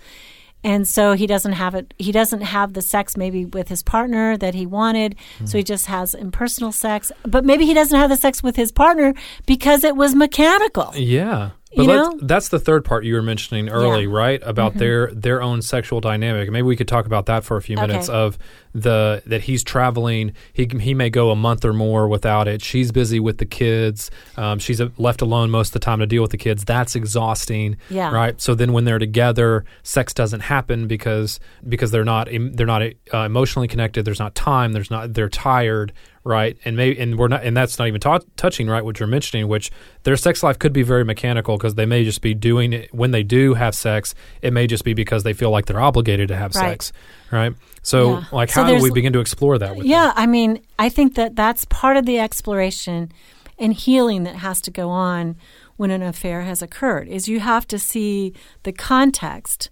And 0.63 0.87
so 0.87 1.13
he 1.13 1.27
doesn't 1.27 1.53
have 1.53 1.75
it. 1.75 1.93
He 1.99 2.11
doesn't 2.11 2.41
have 2.41 2.73
the 2.73 2.81
sex 2.81 3.15
maybe 3.15 3.45
with 3.45 3.67
his 3.67 3.83
partner 3.83 4.35
that 4.37 4.55
he 4.55 4.65
wanted. 4.65 5.15
Mm. 5.39 5.49
So 5.49 5.59
he 5.59 5.63
just 5.63 5.85
has 5.85 6.15
impersonal 6.15 6.71
sex. 6.71 7.11
But 7.23 7.45
maybe 7.45 7.67
he 7.67 7.75
doesn't 7.75 7.97
have 7.97 8.09
the 8.09 8.17
sex 8.17 8.41
with 8.41 8.55
his 8.55 8.71
partner 8.71 9.13
because 9.45 9.83
it 9.83 9.95
was 9.95 10.15
mechanical. 10.15 10.91
Yeah. 10.95 11.51
But 11.75 11.83
You 11.83 11.87
know? 11.87 12.19
that's 12.21 12.49
the 12.49 12.59
third 12.59 12.83
part 12.83 13.05
you 13.05 13.13
were 13.15 13.21
mentioning 13.21 13.69
early, 13.69 14.01
Yeah. 14.01 14.05
Mm-hmm. 14.07 14.13
right? 14.13 14.41
About 14.43 14.73
their 14.75 15.07
their 15.13 15.41
own 15.41 15.61
sexual 15.61 16.01
dynamic. 16.01 16.49
Maybe 16.51 16.63
we 16.63 16.75
could 16.75 16.87
talk 16.87 17.05
about 17.05 17.27
that 17.27 17.45
for 17.45 17.55
a 17.55 17.61
few 17.61 17.77
Okay. 17.77 17.87
minutes 17.87 18.09
of 18.09 18.37
the 18.73 19.21
that 19.25 19.41
he's 19.43 19.63
traveling. 19.63 20.33
He 20.51 20.67
he 20.79 20.93
may 20.93 21.09
go 21.09 21.31
a 21.31 21.35
month 21.35 21.63
or 21.63 21.71
more 21.73 22.07
without 22.09 22.47
it. 22.49 22.61
She's 22.61 22.91
busy 22.91 23.19
with 23.21 23.37
the 23.37 23.45
kids. 23.45 24.11
Um, 24.37 24.59
she's 24.59 24.81
left 24.97 25.21
alone 25.21 25.49
most 25.49 25.69
of 25.69 25.73
the 25.73 25.79
time 25.79 25.99
to 25.99 26.05
deal 26.07 26.21
with 26.21 26.31
the 26.31 26.37
kids. 26.37 26.65
That's 26.65 26.95
exhausting. 26.95 27.77
Yeah. 27.89 28.11
Right. 28.11 28.39
So 28.41 28.53
then 28.53 28.73
when 28.73 28.83
they're 28.85 28.99
together, 28.99 29.63
sex 29.83 30.13
doesn't 30.13 30.41
happen 30.41 30.87
because 30.87 31.39
because 31.69 31.91
they're 31.91 32.03
not 32.05 32.27
they're 32.31 32.67
not 32.67 32.81
uh, 33.13 33.17
emotionally 33.19 33.67
connected. 33.69 34.03
There's 34.03 34.19
not 34.19 34.35
time. 34.35 34.73
There's 34.73 34.91
not 34.91 35.13
they're 35.13 35.29
tired. 35.29 35.93
Right. 36.23 36.55
And 36.65 36.77
maybe 36.77 36.99
and 36.99 37.17
we're 37.17 37.29
not 37.29 37.43
and 37.43 37.57
that's 37.57 37.79
not 37.79 37.87
even 37.87 37.99
ta- 37.99 38.19
touching 38.37 38.67
right 38.67 38.85
what 38.85 38.99
you're 38.99 39.07
mentioning, 39.07 39.47
which 39.47 39.71
their 40.03 40.15
sex 40.15 40.43
life 40.43 40.59
could 40.59 40.71
be 40.71 40.83
very 40.83 41.03
mechanical 41.03 41.57
because 41.57 41.73
they 41.75 41.85
may 41.87 42.03
just 42.03 42.21
be 42.21 42.33
doing 42.35 42.73
it 42.73 42.93
when 42.93 43.09
they 43.09 43.23
do 43.23 43.55
have 43.55 43.73
sex. 43.73 44.13
It 44.43 44.53
may 44.53 44.67
just 44.67 44.83
be 44.83 44.93
because 44.93 45.23
they 45.23 45.33
feel 45.33 45.49
like 45.49 45.65
they're 45.65 45.79
obligated 45.81 46.27
to 46.27 46.35
have 46.35 46.53
Right. 46.53 46.69
sex. 46.81 46.93
Right. 47.31 47.53
So 47.81 48.19
Yeah. 48.19 48.23
like 48.31 48.51
So 48.51 48.63
how 48.63 48.69
do 48.69 48.81
we 48.83 48.91
begin 48.91 49.13
to 49.13 49.19
explore 49.19 49.57
that 49.57 49.71
with 49.71 49.79
them? 49.79 49.87
Yeah, 49.87 50.13
I 50.15 50.27
mean, 50.27 50.59
I 50.77 50.89
think 50.89 51.15
that 51.15 51.35
that's 51.35 51.65
part 51.65 51.97
of 51.97 52.05
the 52.05 52.19
exploration 52.19 53.11
and 53.57 53.73
healing 53.73 54.23
that 54.23 54.35
has 54.35 54.61
to 54.61 54.71
go 54.71 54.89
on 54.89 55.35
when 55.81 55.89
an 55.91 56.03
affair 56.03 56.41
has 56.43 56.61
occurred 56.61 57.07
is 57.07 57.27
you 57.27 57.39
have 57.39 57.65
to 57.67 57.77
see 57.79 58.33
the 58.63 58.71
context 58.71 59.69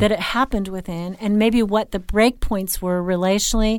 that 0.00 0.10
it 0.10 0.18
happened 0.38 0.68
within 0.68 1.14
and 1.22 1.38
maybe 1.38 1.62
what 1.62 1.92
the 1.92 1.98
break 2.00 2.40
points 2.40 2.80
were 2.82 3.00
relationally 3.14 3.76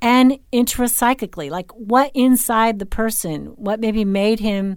and 0.00 0.38
intrapsychically 0.52 1.50
like 1.50 1.70
what 1.72 2.10
inside 2.14 2.78
the 2.78 2.86
person 2.86 3.46
what 3.56 3.80
maybe 3.80 4.04
made 4.04 4.38
him 4.40 4.76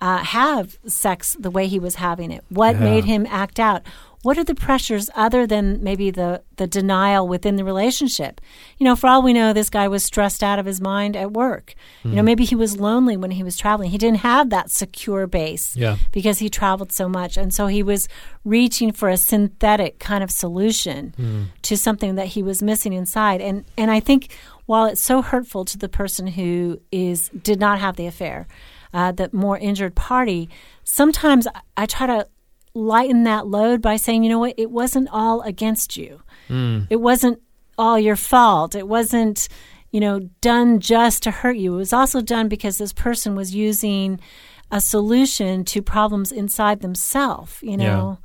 uh, 0.00 0.18
have 0.18 0.78
sex 0.86 1.36
the 1.38 1.50
way 1.50 1.66
he 1.66 1.78
was 1.78 1.96
having 1.96 2.30
it 2.32 2.42
what 2.48 2.74
Yeah. 2.76 2.80
made 2.90 3.04
him 3.04 3.26
act 3.28 3.60
out 3.60 3.82
what 4.22 4.36
are 4.36 4.44
the 4.44 4.54
pressures 4.54 5.08
other 5.14 5.46
than 5.46 5.82
maybe 5.82 6.10
the, 6.10 6.42
the 6.56 6.66
denial 6.66 7.26
within 7.26 7.56
the 7.56 7.64
relationship? 7.64 8.40
You 8.78 8.84
know, 8.84 8.94
for 8.94 9.06
all 9.08 9.22
we 9.22 9.32
know, 9.32 9.52
this 9.52 9.70
guy 9.70 9.88
was 9.88 10.04
stressed 10.04 10.42
out 10.42 10.58
of 10.58 10.66
his 10.66 10.80
mind 10.80 11.16
at 11.16 11.32
work. 11.32 11.74
You 12.04 12.10
Hmm. 12.10 12.16
know, 12.16 12.22
maybe 12.22 12.44
he 12.44 12.54
was 12.54 12.78
lonely 12.78 13.16
when 13.16 13.30
he 13.30 13.42
was 13.42 13.56
traveling. 13.56 13.90
He 13.90 13.98
didn't 13.98 14.18
have 14.18 14.50
that 14.50 14.70
secure 14.70 15.26
base 15.26 15.74
Yeah. 15.76 15.96
because 16.12 16.38
he 16.38 16.50
traveled 16.50 16.92
so 16.92 17.08
much. 17.08 17.36
And 17.38 17.52
so 17.54 17.66
he 17.66 17.82
was 17.82 18.08
reaching 18.44 18.92
for 18.92 19.08
a 19.08 19.16
synthetic 19.16 19.98
kind 19.98 20.22
of 20.22 20.30
solution 20.30 21.14
Hmm. 21.16 21.42
to 21.62 21.76
something 21.76 22.14
that 22.16 22.28
he 22.28 22.42
was 22.42 22.62
missing 22.62 22.92
inside. 22.92 23.40
And, 23.40 23.64
and 23.78 23.90
I 23.90 24.00
think 24.00 24.28
while 24.66 24.84
it's 24.84 25.02
so 25.02 25.22
hurtful 25.22 25.64
to 25.64 25.78
the 25.78 25.88
person 25.88 26.26
who 26.28 26.80
is 26.92 27.30
did 27.30 27.58
not 27.58 27.80
have 27.80 27.96
the 27.96 28.06
affair, 28.06 28.46
uh, 28.92 29.12
the 29.12 29.30
more 29.32 29.56
injured 29.58 29.94
party, 29.94 30.48
sometimes 30.84 31.46
I, 31.46 31.60
I 31.76 31.86
try 31.86 32.06
to 32.06 32.26
lighten 32.74 33.24
that 33.24 33.46
load 33.46 33.82
by 33.82 33.96
saying, 33.96 34.22
you 34.24 34.30
know 34.30 34.38
what, 34.38 34.54
it 34.56 34.70
wasn't 34.70 35.08
all 35.12 35.40
against 35.42 35.96
you. 35.96 36.22
Hmm. 36.48 36.80
It 36.90 37.00
wasn't 37.00 37.40
all 37.76 37.98
your 37.98 38.16
fault. 38.16 38.74
It 38.74 38.86
wasn't, 38.86 39.48
you 39.90 40.00
know, 40.00 40.20
done 40.40 40.80
just 40.80 41.22
to 41.24 41.30
hurt 41.30 41.56
you. 41.56 41.74
It 41.74 41.78
was 41.78 41.92
also 41.92 42.20
done 42.20 42.48
because 42.48 42.78
this 42.78 42.92
person 42.92 43.34
was 43.34 43.54
using 43.54 44.20
a 44.70 44.80
solution 44.80 45.64
to 45.64 45.82
problems 45.82 46.30
inside 46.30 46.80
themselves, 46.80 47.58
you 47.60 47.76
know. 47.76 48.18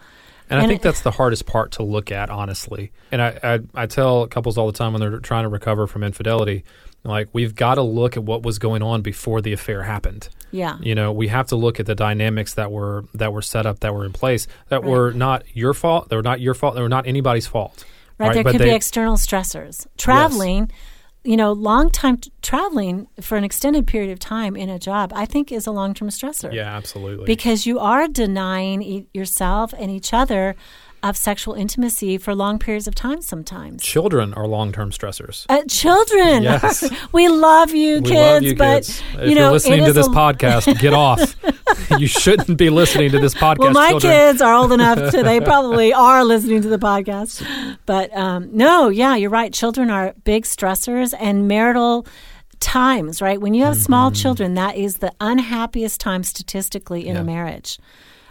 And, 0.48 0.60
I 0.60 0.64
And 0.64 0.70
think 0.70 0.82
it- 0.82 0.84
that's 0.84 1.02
the 1.02 1.10
hardest 1.12 1.48
part 1.48 1.72
to 1.74 1.84
look 1.84 2.12
at, 2.12 2.30
honestly. 2.30 2.92
And 3.12 3.20
I, 3.22 3.40
I, 3.42 3.60
I 3.74 3.86
tell 3.88 4.28
couples 4.28 4.58
all 4.60 4.68
the 4.68 4.78
time 4.78 4.94
when 4.94 5.00
they're 5.00 5.18
trying 5.20 5.44
to 5.44 5.50
recover 5.50 5.88
from 5.88 6.04
infidelity, 6.04 6.64
like, 7.04 7.30
we've 7.34 7.56
got 7.56 7.76
to 7.76 7.82
look 7.82 8.16
at 8.16 8.24
what 8.24 8.44
was 8.44 8.60
going 8.60 8.84
on 8.84 9.02
before 9.02 9.42
the 9.42 9.54
affair 9.54 9.82
happened. 9.84 10.30
Yeah. 10.56 10.78
You 10.82 10.96
know, 10.96 11.12
we 11.12 11.28
have 11.28 11.48
to 11.48 11.56
look 11.56 11.80
at 11.80 11.86
the 11.86 11.96
dynamics 11.96 12.54
that 12.56 12.72
were 12.72 13.06
that 13.14 13.32
were 13.34 13.42
set 13.42 13.66
up, 13.66 13.82
that 13.82 13.94
were 13.94 14.06
in 14.06 14.14
place, 14.14 14.48
that 14.70 14.84
were 14.84 15.12
not 15.12 15.44
your 15.54 15.74
fault. 15.74 16.10
They 16.10 16.16
were 16.16 16.24
not 16.24 16.40
your 16.42 16.54
fault. 16.54 16.76
They 16.76 16.82
were 16.82 16.90
not 16.90 17.06
anybody's 17.08 17.48
fault. 17.48 17.84
Right, 18.18 18.34
there 18.34 18.44
But 18.44 18.52
could 18.54 18.62
they- 18.62 18.66
be 18.70 18.76
external 18.76 19.18
stressors. 19.18 19.86
Traveling, 19.98 20.72
you 21.26 21.36
know, 21.36 21.52
long 21.52 21.90
time 21.90 22.18
t- 22.18 22.32
traveling 22.42 23.08
for 23.20 23.36
an 23.38 23.44
extended 23.44 23.86
period 23.88 24.12
of 24.12 24.20
time 24.20 24.56
in 24.56 24.70
a 24.70 24.80
job, 24.80 25.12
I 25.14 25.26
think 25.26 25.52
is 25.52 25.68
a 25.68 25.72
long 25.72 25.94
term 25.94 26.08
stressor. 26.10 26.54
Yeah, 26.54 26.74
absolutely. 26.78 27.26
Because 27.26 27.66
you 27.66 27.78
are 27.80 28.08
denying 28.08 28.82
e- 28.82 29.08
yourself 29.14 29.74
and 29.78 29.92
each 29.92 30.14
other 30.14 30.56
of 31.10 31.16
sexual 31.18 31.54
intimacy 31.54 32.18
for 32.18 32.34
long 32.34 32.58
periods 32.60 32.88
of 32.88 32.96
time 32.96 33.22
sometimes. 33.22 33.84
Children 33.84 34.34
are 34.34 34.48
long 34.48 34.72
term 34.72 34.90
stressors. 34.92 35.46
Uh, 35.50 35.62
children, 35.70 36.44
Yes. 36.44 36.90
we 37.12 37.28
love 37.28 37.72
you, 37.74 37.96
We 38.02 38.10
kids, 38.10 38.16
love 38.16 38.44
you, 38.44 38.56
but 38.56 38.76
kids. 38.86 39.02
you 39.14 39.20
if 39.20 39.36
know, 39.36 39.48
are 39.48 39.52
listening 39.52 39.86
to 39.86 39.94
this 39.94 40.08
a- 40.08 40.10
podcast, 40.12 40.80
get 40.80 40.94
off. 41.08 41.36
you 42.00 42.08
shouldn't 42.08 42.58
be 42.58 42.70
listening 42.70 43.12
to 43.12 43.20
this 43.20 43.34
podcast. 43.34 43.60
Well, 43.60 43.72
my 43.74 43.90
children. 43.92 44.12
kids 44.14 44.42
are 44.42 44.54
old 44.54 44.72
enough 44.72 45.12
to, 45.12 45.24
they 45.24 45.40
probably 45.42 45.94
are 45.94 46.24
listening 46.24 46.62
to 46.64 46.70
the 46.70 46.80
podcast. 46.80 47.46
But 47.86 48.16
um, 48.16 48.50
no, 48.56 48.90
yeah, 48.90 49.16
you're 49.16 49.30
right. 49.30 49.54
Children 49.54 49.90
are 49.90 50.14
big 50.24 50.44
stressors 50.46 51.14
and 51.20 51.48
marital 51.48 52.08
times, 52.60 53.22
right? 53.22 53.40
When 53.40 53.54
you 53.54 53.64
have 53.66 53.76
small 53.76 54.10
Mm-hmm. 54.10 54.22
children, 54.22 54.54
that 54.56 54.76
is 54.76 54.96
the 54.96 55.12
unhappiest 55.20 56.00
time 56.00 56.24
statistically 56.24 57.08
in 57.08 57.16
Yeah. 57.16 57.22
a 57.22 57.24
marriage 57.24 57.78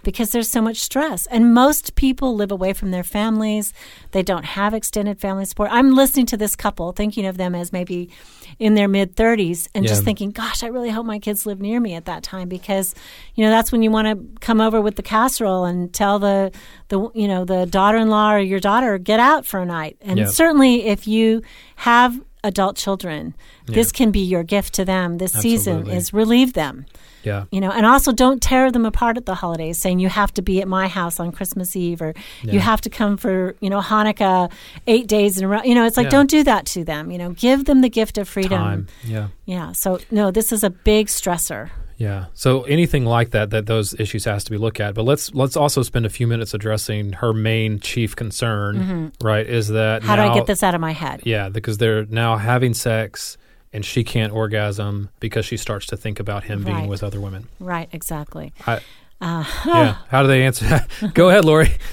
because 0.04 0.30
there's 0.30 0.50
so 0.50 0.60
much 0.62 0.76
stress. 0.78 1.26
And 1.26 1.52
most 1.54 1.94
people 1.96 2.34
live 2.36 2.52
away 2.52 2.72
from 2.72 2.90
their 2.90 3.02
families. 3.02 3.72
They 4.12 4.22
don't 4.22 4.44
have 4.44 4.74
extended 4.74 5.20
family 5.20 5.44
support. 5.44 5.70
I'm 5.72 5.94
listening 5.94 6.26
to 6.26 6.36
this 6.36 6.54
couple, 6.54 6.92
thinking 6.92 7.26
of 7.26 7.36
them 7.36 7.54
as 7.54 7.72
maybe 7.72 8.10
in 8.58 8.74
their 8.74 8.86
mid 8.86 9.16
30s, 9.16 9.68
and 9.74 9.84
just 9.84 10.04
thinking, 10.04 10.30
gosh, 10.30 10.62
I 10.62 10.68
really 10.68 10.90
hope 10.90 11.06
my 11.06 11.18
kids 11.18 11.44
live 11.46 11.60
near 11.60 11.80
me 11.80 11.94
at 11.94 12.04
that 12.04 12.22
time 12.22 12.48
because, 12.48 12.94
you 13.34 13.44
know, 13.44 13.50
that's 13.50 13.72
when 13.72 13.82
you 13.82 13.90
want 13.90 14.06
to 14.06 14.40
come 14.40 14.60
over 14.60 14.80
with 14.80 14.94
the 14.94 15.02
casserole 15.02 15.64
and 15.64 15.92
tell 15.92 16.18
the, 16.20 16.52
the 16.88 17.10
you 17.14 17.26
know, 17.26 17.44
the 17.44 17.66
daughter 17.66 17.98
in 17.98 18.08
law 18.10 18.32
or 18.32 18.38
your 18.38 18.60
daughter, 18.60 18.96
get 18.98 19.18
out 19.18 19.44
for 19.44 19.58
a 19.60 19.66
night. 19.66 19.96
And 20.02 20.18
Yeah. 20.20 20.26
certainly 20.26 20.86
if 20.86 21.08
you 21.08 21.42
have 21.76 22.20
adult 22.44 22.76
children, 22.76 23.34
this 23.66 23.90
can 23.90 24.10
be 24.12 24.20
your 24.20 24.44
gift 24.44 24.74
to 24.74 24.84
them. 24.84 25.18
This 25.18 25.32
season 25.32 25.88
is 25.88 26.12
relieve 26.12 26.52
them. 26.52 26.86
Yeah. 27.24 27.44
you 27.50 27.58
know 27.58 27.70
and 27.70 27.86
also 27.86 28.12
don't 28.12 28.42
tear 28.42 28.70
them 28.70 28.84
apart 28.84 29.16
at 29.16 29.24
the 29.24 29.34
holidays 29.34 29.78
saying 29.78 29.98
you 29.98 30.10
have 30.10 30.34
to 30.34 30.42
be 30.42 30.60
at 30.60 30.68
my 30.68 30.88
house 30.88 31.18
on 31.18 31.32
christmas 31.32 31.74
eve 31.74 32.02
or 32.02 32.12
you 32.42 32.60
have 32.60 32.82
to 32.82 32.90
come 32.90 33.16
for 33.16 33.56
you 33.60 33.70
know 33.70 33.80
hanukkah 33.80 34.52
eight 34.86 35.06
days 35.06 35.38
in 35.38 35.44
a 35.44 35.48
row. 35.48 35.62
You 35.62 35.74
know 35.74 35.86
it's 35.86 35.96
like 35.96 36.04
Yeah. 36.12 36.18
don't 36.18 36.28
do 36.28 36.42
that 36.42 36.66
to 36.74 36.84
them. 36.84 37.10
You 37.10 37.16
know 37.16 37.30
give 37.30 37.64
them 37.64 37.80
the 37.80 37.88
gift 37.88 38.18
of 38.18 38.28
freedom. 38.28 38.58
Time. 38.58 38.86
Yeah. 39.04 39.28
yeah. 39.46 39.72
So 39.72 40.00
no 40.10 40.30
this 40.30 40.52
is 40.52 40.62
a 40.62 40.68
big 40.68 41.06
stressor 41.06 41.70
Yeah. 41.96 42.26
So 42.34 42.62
anything 42.64 43.04
like 43.04 43.30
that, 43.30 43.50
that 43.50 43.66
those 43.66 43.94
issues 44.00 44.24
has 44.24 44.44
to 44.44 44.50
be 44.50 44.56
looked 44.58 44.80
at. 44.80 44.94
But 44.94 45.04
let's 45.04 45.32
let's 45.34 45.56
also 45.56 45.82
spend 45.82 46.06
a 46.06 46.10
few 46.10 46.26
minutes 46.26 46.52
addressing 46.54 47.12
her 47.14 47.32
main 47.32 47.78
chief 47.80 48.16
concern, 48.16 49.12
right? 49.22 49.46
Is 49.46 49.68
that 49.68 50.02
Mm-hmm. 50.02 50.08
how 50.08 50.16
do 50.16 50.22
i 50.22 50.34
get 50.34 50.46
this 50.46 50.62
out 50.62 50.74
of 50.74 50.80
my 50.80 50.92
head 50.92 51.20
Yeah, 51.24 51.48
because 51.50 51.78
they're 51.78 52.04
now 52.06 52.36
having 52.36 52.74
sex 52.74 53.36
and 53.72 53.84
she 53.84 54.02
can't 54.04 54.32
orgasm 54.32 55.08
because 55.20 55.44
she 55.46 55.56
starts 55.56 55.86
to 55.86 55.96
think 55.96 56.20
about 56.20 56.44
him 56.44 56.62
being 56.64 56.86
with 56.88 57.02
other 57.02 57.20
women. 57.20 57.48
right 57.60 57.88
exactly 57.92 58.52
I, 58.66 58.80
yeah. 59.20 59.96
How 60.08 60.22
do 60.22 60.28
they 60.28 60.42
answer 60.44 60.66
that? 60.66 60.88
Go 61.14 61.30
ahead, 61.30 61.44
Laurie. 61.46 61.72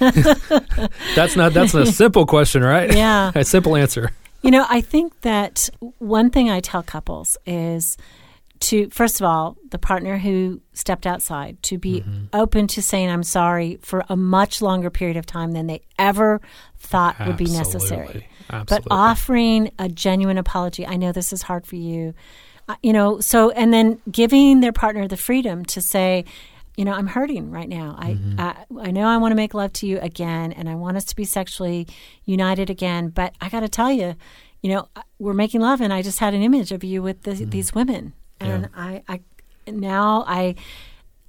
that's 1.15 1.35
not 1.35 1.53
that's 1.53 1.73
a 1.73 1.85
simple 1.85 2.25
question, 2.25 2.61
right? 2.63 2.93
Yeah. 2.95 3.31
a 3.33 3.45
simple 3.45 3.75
answer. 3.75 4.11
You 4.41 4.51
know, 4.51 4.65
I 4.69 4.81
think 4.81 5.21
that 5.21 5.69
one 5.99 6.29
thing 6.31 6.49
I 6.49 6.59
tell 6.59 6.83
couples 6.83 7.37
is 7.45 7.95
to, 8.61 8.89
first 8.89 9.19
of 9.19 9.25
all, 9.25 9.57
the 9.69 9.77
partner 9.77 10.17
who 10.17 10.61
stepped 10.73 11.05
outside, 11.05 11.61
to 11.63 11.77
be 11.77 12.01
Mm-hmm. 12.01 12.25
open 12.33 12.67
to 12.67 12.81
saying, 12.81 13.09
I'm 13.09 13.23
sorry 13.23 13.77
for 13.81 14.03
a 14.09 14.15
much 14.15 14.61
longer 14.61 14.89
period 14.89 15.17
of 15.17 15.25
time 15.25 15.51
than 15.51 15.67
they 15.67 15.81
ever 15.99 16.41
thought 16.79 17.15
would 17.25 17.37
be 17.37 17.45
necessary. 17.45 18.27
Absolutely. 18.49 18.87
But 18.89 18.93
offering 18.93 19.71
a 19.79 19.89
genuine 19.89 20.37
apology, 20.37 20.85
I 20.85 20.95
know 20.95 21.11
this 21.11 21.33
is 21.33 21.41
hard 21.43 21.65
for 21.65 21.75
you. 21.75 22.13
Uh, 22.69 22.75
you 22.83 22.93
know, 22.93 23.19
so, 23.19 23.49
and 23.51 23.73
then 23.73 23.99
giving 24.11 24.59
their 24.61 24.71
partner 24.73 25.07
the 25.07 25.17
freedom 25.17 25.65
to 25.65 25.81
say, 25.81 26.25
you 26.77 26.85
know, 26.85 26.93
I'm 26.93 27.07
hurting 27.07 27.51
right 27.51 27.67
now. 27.69 27.95
I, 27.99 28.11
Mm-hmm. 28.13 28.39
I 28.39 28.55
I 28.87 28.91
know 28.91 29.05
I 29.07 29.17
want 29.17 29.31
to 29.33 29.35
make 29.35 29.53
love 29.53 29.73
to 29.73 29.87
you 29.87 29.99
again, 29.99 30.51
and 30.53 30.69
I 30.69 30.75
want 30.75 30.95
us 30.97 31.03
to 31.05 31.15
be 31.15 31.25
sexually 31.25 31.87
united 32.25 32.69
again. 32.69 33.09
But 33.09 33.33
I 33.41 33.49
got 33.49 33.59
to 33.61 33.69
tell 33.69 33.91
you, 33.91 34.15
you 34.61 34.69
know, 34.71 34.87
we're 35.19 35.33
making 35.33 35.61
love, 35.61 35.81
and 35.81 35.91
I 35.91 36.01
just 36.01 36.19
had 36.19 36.33
an 36.33 36.41
image 36.41 36.71
of 36.71 36.83
you 36.83 37.01
with 37.03 37.23
the, 37.23 37.33
these 37.33 37.75
women, 37.75 38.13
and 38.47 38.69
I, 38.75 39.03
I 39.07 39.21
now 39.69 40.23
I 40.27 40.55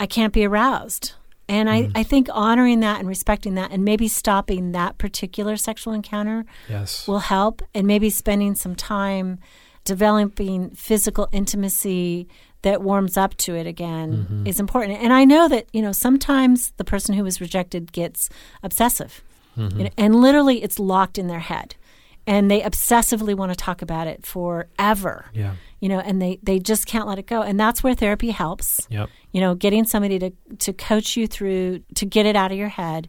I 0.01 0.07
can't 0.07 0.33
be 0.33 0.45
aroused. 0.45 1.13
And 1.49 1.69
I, 1.69 1.83
mm. 1.83 1.93
I 1.95 2.03
think 2.03 2.29
honoring 2.33 2.81
that 2.81 3.01
and 3.01 3.09
respecting 3.09 3.57
that 3.57 3.73
and 3.73 3.85
maybe 3.85 4.09
stopping 4.09 4.73
that 4.73 4.97
particular 4.97 5.57
sexual 5.57 5.93
encounter 5.93 6.47
yes. 6.69 7.07
will 7.07 7.19
help 7.19 7.63
and 7.75 7.87
maybe 7.87 8.11
spending 8.11 8.55
some 8.55 8.75
time 8.75 9.39
developing 9.85 10.71
physical 10.71 11.29
intimacy 11.33 12.29
that 12.63 12.81
warms 12.81 13.17
up 13.17 13.37
to 13.37 13.55
it 13.55 13.67
again 13.67 14.13
mm-hmm. 14.13 14.47
is 14.47 14.61
important. 14.61 15.01
And 15.03 15.13
I 15.13 15.25
know 15.25 15.49
that, 15.49 15.67
you 15.73 15.83
know, 15.83 15.93
sometimes 15.93 16.73
the 16.77 16.85
person 16.85 17.15
who 17.15 17.25
was 17.25 17.41
rejected 17.41 17.93
gets 17.93 18.31
obsessive. 18.63 19.21
Mm-hmm. 19.57 19.79
You 19.79 19.85
know, 19.85 19.91
and 19.99 20.17
literally 20.17 20.63
it's 20.63 20.79
locked 20.79 21.19
in 21.19 21.27
their 21.27 21.41
head. 21.41 21.75
And 22.27 22.51
they 22.51 22.61
obsessively 22.61 23.35
want 23.37 23.51
to 23.53 23.57
talk 23.57 23.83
about 23.83 24.07
it 24.07 24.25
forever. 24.25 25.27
yeah. 25.33 25.55
You 25.81 25.89
know, 25.89 25.99
and 25.99 26.23
they, 26.23 26.39
they 26.45 26.61
just 26.61 26.87
can't 26.87 27.09
let 27.09 27.19
it 27.19 27.27
go. 27.27 27.43
And 27.43 27.59
that's 27.59 27.83
where 27.83 27.93
therapy 27.95 28.31
helps 28.31 28.87
Yep. 28.91 29.09
you 29.33 29.41
know 29.41 29.55
getting 29.57 29.85
somebody 29.85 30.19
to 30.21 30.31
to 30.59 30.73
coach 30.73 31.17
you 31.17 31.27
through 31.27 31.81
to 31.97 32.07
get 32.07 32.25
it 32.27 32.37
out 32.37 32.53
of 32.53 32.59
your 32.59 32.69
head 32.69 33.09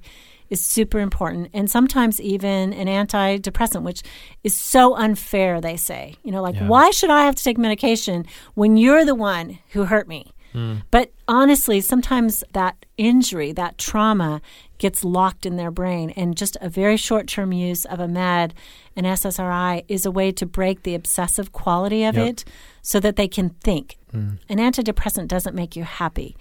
is 0.49 0.63
super 0.65 0.99
important 0.99 1.49
and 1.53 1.69
sometimes 1.69 2.19
even 2.21 2.73
an 2.73 2.87
antidepressant 2.87 3.83
which 3.83 4.01
is 4.43 4.55
so 4.55 4.95
unfair 4.95 5.61
they 5.61 5.77
say 5.77 6.15
you 6.23 6.31
know 6.31 6.41
like 6.41 6.55
Yeah. 6.55 6.67
why 6.67 6.89
should 6.91 7.09
i 7.11 7.25
have 7.25 7.35
to 7.35 7.43
take 7.43 7.57
medication 7.57 8.25
when 8.55 8.75
you're 8.77 9.05
the 9.05 9.15
one 9.15 9.59
who 9.73 9.85
hurt 9.85 10.07
me 10.07 10.33
hmm. 10.51 10.77
but 10.91 11.11
honestly 11.27 11.79
sometimes 11.81 12.43
that 12.53 12.75
injury 12.97 13.51
that 13.53 13.77
trauma 13.77 14.41
gets 14.83 15.01
locked 15.05 15.45
in 15.45 15.55
their 15.55 15.71
brain 15.71 16.09
and 16.17 16.35
just 16.35 16.57
a 16.59 16.67
very 16.67 16.97
short 16.97 17.25
term 17.25 17.53
use 17.53 17.85
of 17.85 18.01
a 18.01 18.07
med 18.07 18.53
an 18.97 19.05
ssri 19.05 19.85
is 19.87 20.05
a 20.05 20.11
way 20.11 20.29
to 20.29 20.45
break 20.45 20.83
the 20.83 20.93
obsessive 20.93 21.53
quality 21.53 22.03
of 22.03 22.17
Yep. 22.17 22.27
it 22.27 22.45
so 22.81 22.99
that 22.99 23.15
they 23.15 23.29
can 23.29 23.51
think 23.63 23.97
mm. 24.13 24.37
an 24.49 24.57
antidepressant 24.57 25.29
doesn't 25.29 25.55
make 25.55 25.77
you 25.77 25.85
happy. 25.85 26.35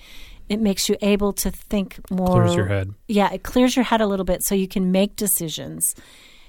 It 0.49 0.59
makes 0.59 0.89
you 0.89 0.97
able 1.01 1.33
to 1.35 1.53
think 1.53 2.01
more. 2.11 2.43
Clears 2.43 2.57
your 2.57 2.67
head. 2.67 2.93
Yeah, 3.07 3.33
it 3.33 3.45
clears 3.45 3.77
your 3.77 3.85
head 3.85 4.01
a 4.01 4.09
little 4.09 4.25
bit 4.25 4.43
so 4.43 4.57
you 4.57 4.67
can 4.67 4.91
make 4.91 5.15
decisions. 5.15 5.95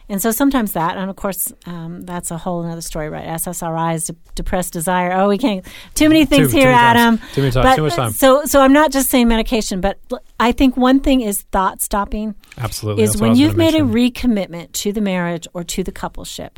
And 0.10 0.22
so 0.22 0.32
sometimes 0.32 0.74
that, 0.74 0.98
and 0.98 1.10
of 1.10 1.16
course, 1.16 1.54
um, 1.66 2.02
that's 2.02 2.30
a 2.30 2.38
whole 2.38 2.66
other 2.66 2.82
story, 2.82 3.10
right? 3.10 3.26
SSRIs, 3.26 4.08
de- 4.08 4.16
depressed 4.36 4.74
desire. 4.74 5.14
Oh, 5.14 5.30
we 5.30 5.38
can't. 5.38 5.66
Too 5.96 6.10
many 6.10 6.26
things 6.26 6.48
Too- 6.48 6.52
too 6.54 6.58
here, 6.58 6.72
times. 6.72 6.98
Adam. 7.00 7.18
Too 7.34 7.42
many 7.42 7.52
times. 7.52 7.64
But, 7.66 7.76
Too 7.78 7.82
much 7.84 7.94
time. 7.96 8.12
So, 8.12 8.44
so 8.46 8.62
I'm 8.62 8.74
not 8.74 8.92
just 8.92 9.10
saying 9.10 9.28
medication, 9.30 9.80
but 9.82 10.00
I 10.40 10.52
think 10.52 10.76
one 10.76 11.00
thing 11.00 11.22
is 11.22 11.44
thought 11.54 11.82
stopping 11.82 12.36
Absolutely. 12.58 13.04
is 13.04 13.14
That's 13.14 13.22
when 13.22 13.36
you've 13.38 13.56
made 13.56 13.76
a 13.76 13.80
recommitment 13.82 14.74
to 14.74 14.92
the 14.92 15.02
marriage 15.02 15.48
or 15.54 15.64
to 15.64 15.84
the 15.84 15.92
coupleship 15.92 16.58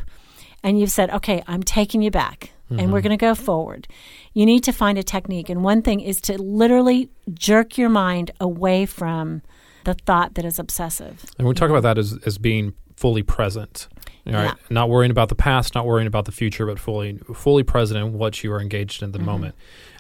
and 0.64 0.80
you've 0.80 0.92
said, 0.92 1.12
okay, 1.12 1.44
I'm 1.48 1.62
taking 1.62 2.02
you 2.02 2.12
back 2.12 2.52
and 2.70 2.80
Mm-hmm. 2.80 2.92
we're 2.94 3.02
going 3.02 3.12
to 3.12 3.24
go 3.24 3.36
forward, 3.36 3.88
you 4.34 4.44
need 4.44 4.64
to 4.64 4.72
find 4.72 4.98
a 4.98 5.04
technique. 5.04 5.50
And 5.50 5.64
one 5.64 5.84
thing 5.84 6.00
is 6.00 6.20
to 6.22 6.42
literally 6.42 7.12
jerk 7.32 7.78
your 7.78 7.90
mind 7.90 8.32
away 8.40 8.88
from 8.88 9.44
the 9.84 9.94
thought 9.94 10.34
that 10.34 10.46
is 10.46 10.58
obsessive. 10.58 11.26
And 11.38 11.48
we 11.48 11.54
talk 11.54 11.70
about 11.70 11.84
that 11.84 12.00
as, 12.00 12.18
as 12.26 12.40
being 12.40 12.74
fully 12.96 13.24
present. 13.24 13.88
All 14.28 14.34
right. 14.34 14.46
Yeah. 14.46 14.54
Not 14.70 14.90
worrying 14.90 15.12
about 15.12 15.30
the 15.30 15.36
past, 15.36 15.76
not 15.76 15.86
worrying 15.86 16.08
about 16.08 16.26
the 16.26 16.32
future, 16.32 16.66
but 16.66 16.80
fully 16.80 17.20
fully 17.34 17.64
present 17.64 18.00
in 18.00 18.14
what 18.14 18.44
you 18.44 18.52
are 18.52 18.60
engaged 18.60 19.04
in 19.04 19.12
the 19.12 19.20
Mm-hmm. 19.20 19.26
moment. 19.26 19.56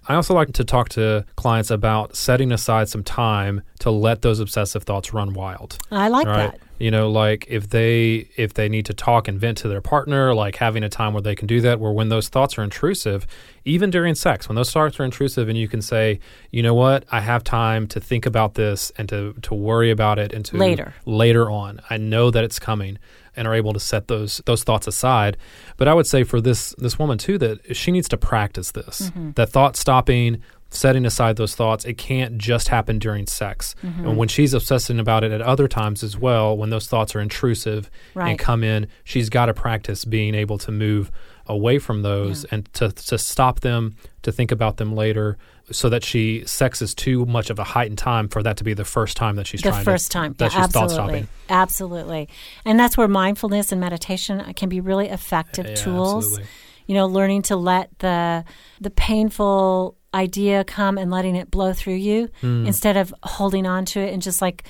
I 0.07 0.15
also 0.15 0.33
like 0.35 0.53
to 0.53 0.63
talk 0.63 0.89
to 0.89 1.25
clients 1.35 1.71
about 1.71 2.15
setting 2.15 2.51
aside 2.51 2.89
some 2.89 3.03
time 3.03 3.61
to 3.79 3.89
let 3.91 4.21
those 4.21 4.39
obsessive 4.39 4.83
thoughts 4.83 5.13
run 5.13 5.33
wild. 5.33 5.77
I 5.91 6.09
like 6.09 6.27
right? 6.27 6.51
that. 6.51 6.59
You 6.77 6.91
know, 6.91 7.09
like 7.09 7.45
if 7.47 7.69
they 7.69 8.29
if 8.35 8.53
they 8.53 8.67
need 8.67 8.85
to 8.87 8.93
talk 8.93 9.27
and 9.27 9.39
vent 9.39 9.57
to 9.59 9.67
their 9.67 9.81
partner, 9.81 10.33
like 10.33 10.57
having 10.57 10.83
a 10.83 10.89
time 10.89 11.13
where 11.13 11.21
they 11.21 11.35
can 11.35 11.47
do 11.47 11.61
that, 11.61 11.79
where 11.79 11.91
when 11.91 12.09
those 12.09 12.27
thoughts 12.27 12.57
are 12.57 12.63
intrusive, 12.63 13.25
even 13.63 13.89
during 13.89 14.15
sex, 14.15 14.49
when 14.49 14.55
those 14.55 14.71
thoughts 14.71 14.99
are 14.99 15.05
intrusive, 15.05 15.47
and 15.47 15.57
you 15.57 15.67
can 15.67 15.81
say, 15.81 16.19
you 16.51 16.61
know 16.61 16.73
what, 16.73 17.05
I 17.11 17.21
have 17.21 17.43
time 17.43 17.87
to 17.87 17.99
think 17.99 18.25
about 18.25 18.55
this 18.55 18.91
and 18.97 19.07
to 19.09 19.33
to 19.43 19.53
worry 19.53 19.89
about 19.89 20.19
it 20.19 20.33
and 20.33 20.43
to 20.45 20.57
Later. 20.57 20.93
later 21.05 21.49
on. 21.49 21.79
I 21.89 21.97
know 21.97 22.29
that 22.31 22.43
it's 22.43 22.59
coming 22.59 22.97
and 23.35 23.47
are 23.47 23.53
able 23.53 23.73
to 23.73 23.79
set 23.79 24.07
those 24.07 24.41
those 24.45 24.63
thoughts 24.63 24.87
aside. 24.87 25.37
But 25.77 25.87
I 25.87 25.93
would 25.93 26.07
say 26.07 26.23
for 26.23 26.41
this 26.41 26.73
this 26.77 26.97
woman 26.99 27.17
too 27.17 27.37
that 27.37 27.75
she 27.75 27.91
needs 27.91 28.09
to 28.09 28.17
practice 28.17 28.71
this. 28.71 29.09
Mm-hmm. 29.09 29.31
That 29.31 29.49
thought 29.49 29.75
stopping, 29.75 30.41
setting 30.69 31.05
aside 31.05 31.37
those 31.37 31.55
thoughts, 31.55 31.85
it 31.85 31.97
can't 31.97 32.37
just 32.37 32.67
happen 32.67 32.99
during 32.99 33.27
sex. 33.27 33.75
Mm-hmm. 33.83 34.07
And 34.07 34.17
when 34.17 34.27
she's 34.27 34.53
obsessing 34.53 34.99
about 34.99 35.23
it 35.23 35.31
at 35.31 35.41
other 35.41 35.67
times 35.67 36.03
as 36.03 36.17
well, 36.17 36.57
when 36.57 36.69
those 36.69 36.87
thoughts 36.87 37.15
are 37.15 37.21
intrusive 37.21 37.89
Right. 38.13 38.31
and 38.31 38.39
come 38.39 38.63
in, 38.63 38.87
she's 39.03 39.29
got 39.29 39.45
to 39.45 39.53
practice 39.53 40.03
being 40.05 40.35
able 40.35 40.57
to 40.59 40.71
move 40.71 41.11
away 41.47 41.77
from 41.77 42.01
those 42.01 42.43
and 42.45 42.67
to 42.73 42.91
to 42.91 43.17
stop 43.17 43.59
them, 43.61 43.95
to 44.23 44.31
think 44.31 44.51
about 44.51 44.77
them 44.77 44.95
later. 44.95 45.37
So 45.71 45.89
that 45.89 46.03
she 46.03 46.43
sex 46.45 46.79
is 46.83 46.93
too 46.93 47.25
much 47.25 47.49
of 47.49 47.57
a 47.57 47.63
heightened 47.63 47.97
time 47.97 48.27
for 48.27 48.43
that 48.43 48.57
to 48.57 48.63
be 48.63 48.75
the 48.75 48.85
first 48.85 49.17
time 49.17 49.35
that 49.37 49.47
she's 49.47 49.61
The 49.63 49.69
trying 49.71 49.83
first 49.83 50.11
to, 50.11 50.17
time. 50.17 50.33
that 50.37 50.53
Yeah, 50.53 50.61
she's 50.63 50.71
thought 50.71 50.83
absolutely. 50.85 51.13
stopping. 51.23 51.27
Absolutely. 51.49 52.29
And 52.65 52.79
that's 52.79 52.97
where 52.97 53.07
mindfulness 53.07 53.71
and 53.71 53.81
meditation 53.81 54.43
can 54.55 54.69
be 54.69 54.79
really 54.79 55.07
effective 55.09 55.65
Yeah, 55.67 55.73
tools. 55.75 56.25
absolutely. 56.25 56.45
You 56.85 56.93
know, 56.95 57.07
learning 57.07 57.41
to 57.43 57.55
let 57.55 57.97
the 57.97 58.43
the 58.79 58.91
painful 58.91 59.97
idea 60.15 60.63
come 60.63 60.97
and 60.97 61.11
letting 61.11 61.35
it 61.35 61.51
blow 61.51 61.73
through 61.73 61.95
you 62.09 62.29
Hmm. 62.41 62.65
instead 62.65 62.95
of 62.97 63.13
holding 63.23 63.65
on 63.67 63.85
to 63.85 63.99
it 63.99 64.13
and 64.13 64.21
just 64.23 64.41
like 64.41 64.63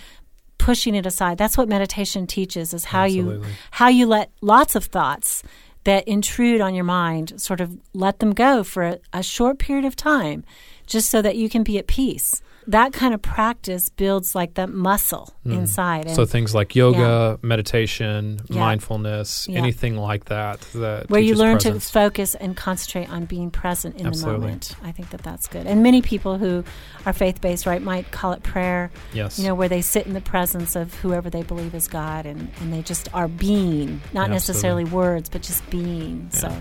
pushing 0.58 0.96
it 0.96 1.06
aside. 1.06 1.38
That's 1.38 1.58
what 1.58 1.70
meditation 1.70 2.26
teaches 2.28 2.74
is 2.74 2.86
how 2.86 3.04
you 3.16 3.24
how 3.72 3.88
you 3.90 4.06
let 4.08 4.32
lots 4.42 4.76
of 4.76 4.86
thoughts 4.86 5.44
that 5.84 6.08
intrude 6.08 6.62
on 6.62 6.74
your 6.74 6.84
mind 6.86 7.40
sort 7.40 7.62
of 7.62 7.78
let 7.94 8.18
them 8.20 8.34
go 8.34 8.64
for 8.64 8.84
a, 8.84 8.98
a 9.14 9.22
short 9.22 9.60
period 9.60 9.86
of 9.86 9.96
time 9.96 10.44
just 10.88 11.10
so 11.12 11.22
that 11.22 11.36
you 11.36 11.48
can 11.50 11.62
be 11.64 11.78
at 11.78 11.86
peace. 11.88 12.42
That 12.68 12.94
kind 12.94 13.14
of 13.14 13.22
practice 13.22 13.90
builds 13.90 14.34
like 14.34 14.56
that 14.56 14.70
muscle 14.70 15.34
inside. 15.46 16.08
And. 16.08 16.16
So 16.16 16.26
things 16.26 16.56
like 16.56 16.76
yoga, 16.76 17.38
meditation, 17.44 18.40
Yeah. 18.50 18.60
mindfulness, 18.60 19.48
Yeah. 19.48 19.60
anything 19.60 19.98
like 19.98 20.26
that. 20.26 20.62
that 20.74 21.10
where 21.10 21.22
you 21.22 21.36
learn 21.36 21.58
presence. 21.60 21.86
to 21.88 21.92
focus 21.94 22.34
and 22.36 22.58
concentrate 22.58 23.10
on 23.12 23.26
being 23.26 23.52
present 23.52 23.98
in 23.98 24.08
Absolutely. 24.08 24.34
the 24.40 24.46
moment. 24.46 24.76
I 24.84 24.92
think 24.92 25.12
that 25.12 25.22
that's 25.22 25.48
good. 25.48 25.68
And 25.68 25.84
many 25.84 26.02
people 26.02 26.38
who 26.40 26.64
are 27.06 27.14
faith 27.14 27.40
based, 27.40 27.66
right, 27.68 27.82
might 27.82 28.12
call 28.12 28.32
it 28.34 28.42
prayer. 28.42 28.90
Yes. 29.14 29.38
You 29.38 29.46
know, 29.48 29.54
where 29.56 29.70
they 29.70 29.82
sit 29.82 30.08
in 30.08 30.14
the 30.14 30.22
presence 30.22 30.76
of 30.76 30.94
whoever 30.96 31.30
they 31.30 31.44
believe 31.44 31.76
is 31.76 31.88
God, 31.88 32.26
and, 32.26 32.50
and 32.62 32.74
they 32.74 32.82
just 32.82 33.08
are 33.14 33.28
being, 33.28 34.02
not 34.14 34.30
necessarily 34.32 34.86
words, 34.86 35.30
but 35.30 35.42
just 35.44 35.68
being. 35.70 36.30
So, 36.32 36.52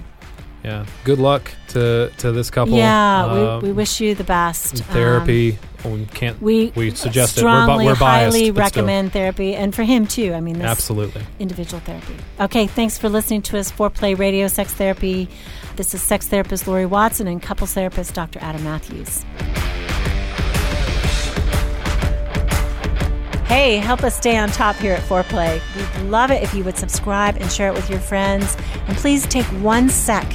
yeah. 0.63 0.85
Good 1.05 1.19
luck 1.19 1.51
to 1.69 2.11
to 2.19 2.33
this 2.33 2.51
couple. 2.51 2.77
yeah, 2.77 3.25
Um, 3.25 3.63
we, 3.63 3.69
we 3.69 3.73
wish 3.73 4.01
you 4.01 4.15
the 4.15 4.25
best. 4.25 4.81
Um, 4.83 4.87
therapy. 4.89 5.59
We 5.85 6.07
can't. 6.07 6.41
we 6.41 6.73
we 6.75 6.91
suggest 6.91 7.37
it. 7.39 7.45
We're, 7.45 7.63
strongly, 7.63 7.87
we're 7.87 7.97
biased. 7.97 8.37
highly 8.37 8.51
but 8.51 8.69
still. 8.69 8.83
recommend 8.83 9.13
therapy, 9.13 9.55
and 9.55 9.75
for 9.75 9.83
him 9.83 10.07
too. 10.07 10.33
I 10.33 10.41
mean, 10.41 10.59
this 10.59 10.65
Absolutely. 10.67 11.23
individual 11.39 11.81
therapy. 11.81 12.17
Okay, 12.41 12.67
thanks 12.67 12.97
for 12.99 13.09
listening 13.09 13.43
to 13.43 13.59
us. 13.59 13.71
Foreplay 13.71 14.19
Radio 14.19 14.49
Sex 14.49 14.73
Therapy. 14.75 15.29
This 15.77 15.93
is 15.95 16.03
sex 16.03 16.29
therapist 16.29 16.67
Laurie 16.67 16.87
Watson 16.87 17.27
and 17.27 17.43
couples 17.43 17.75
therapist 17.75 18.15
Dr. 18.15 18.39
Adam 18.41 18.63
Mathews. 18.65 19.25
Hey, 23.47 23.77
help 23.77 24.03
us 24.03 24.17
stay 24.17 24.37
on 24.37 24.49
top 24.51 24.77
here 24.77 24.95
at 24.95 25.03
Foreplay. 25.03 25.61
We'd 25.77 26.11
love 26.11 26.31
it 26.31 26.43
if 26.43 26.55
you 26.55 26.65
would 26.65 26.77
subscribe 26.79 27.37
and 27.37 27.51
share 27.53 27.69
it 27.69 27.75
with 27.75 27.89
your 27.91 28.01
friends. 28.01 28.57
And 28.89 28.97
please 28.97 29.27
take 29.27 29.45
one 29.63 29.91
sec 29.91 30.27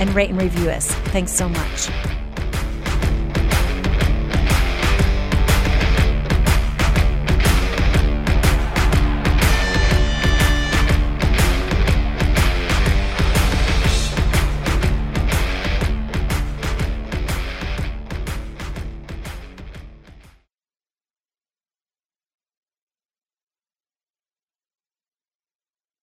and 0.00 0.12
rate 0.14 0.30
and 0.30 0.40
review 0.40 0.70
us. 0.70 0.90
Thanks 1.12 1.30
so 1.30 1.48
much. 1.48 1.88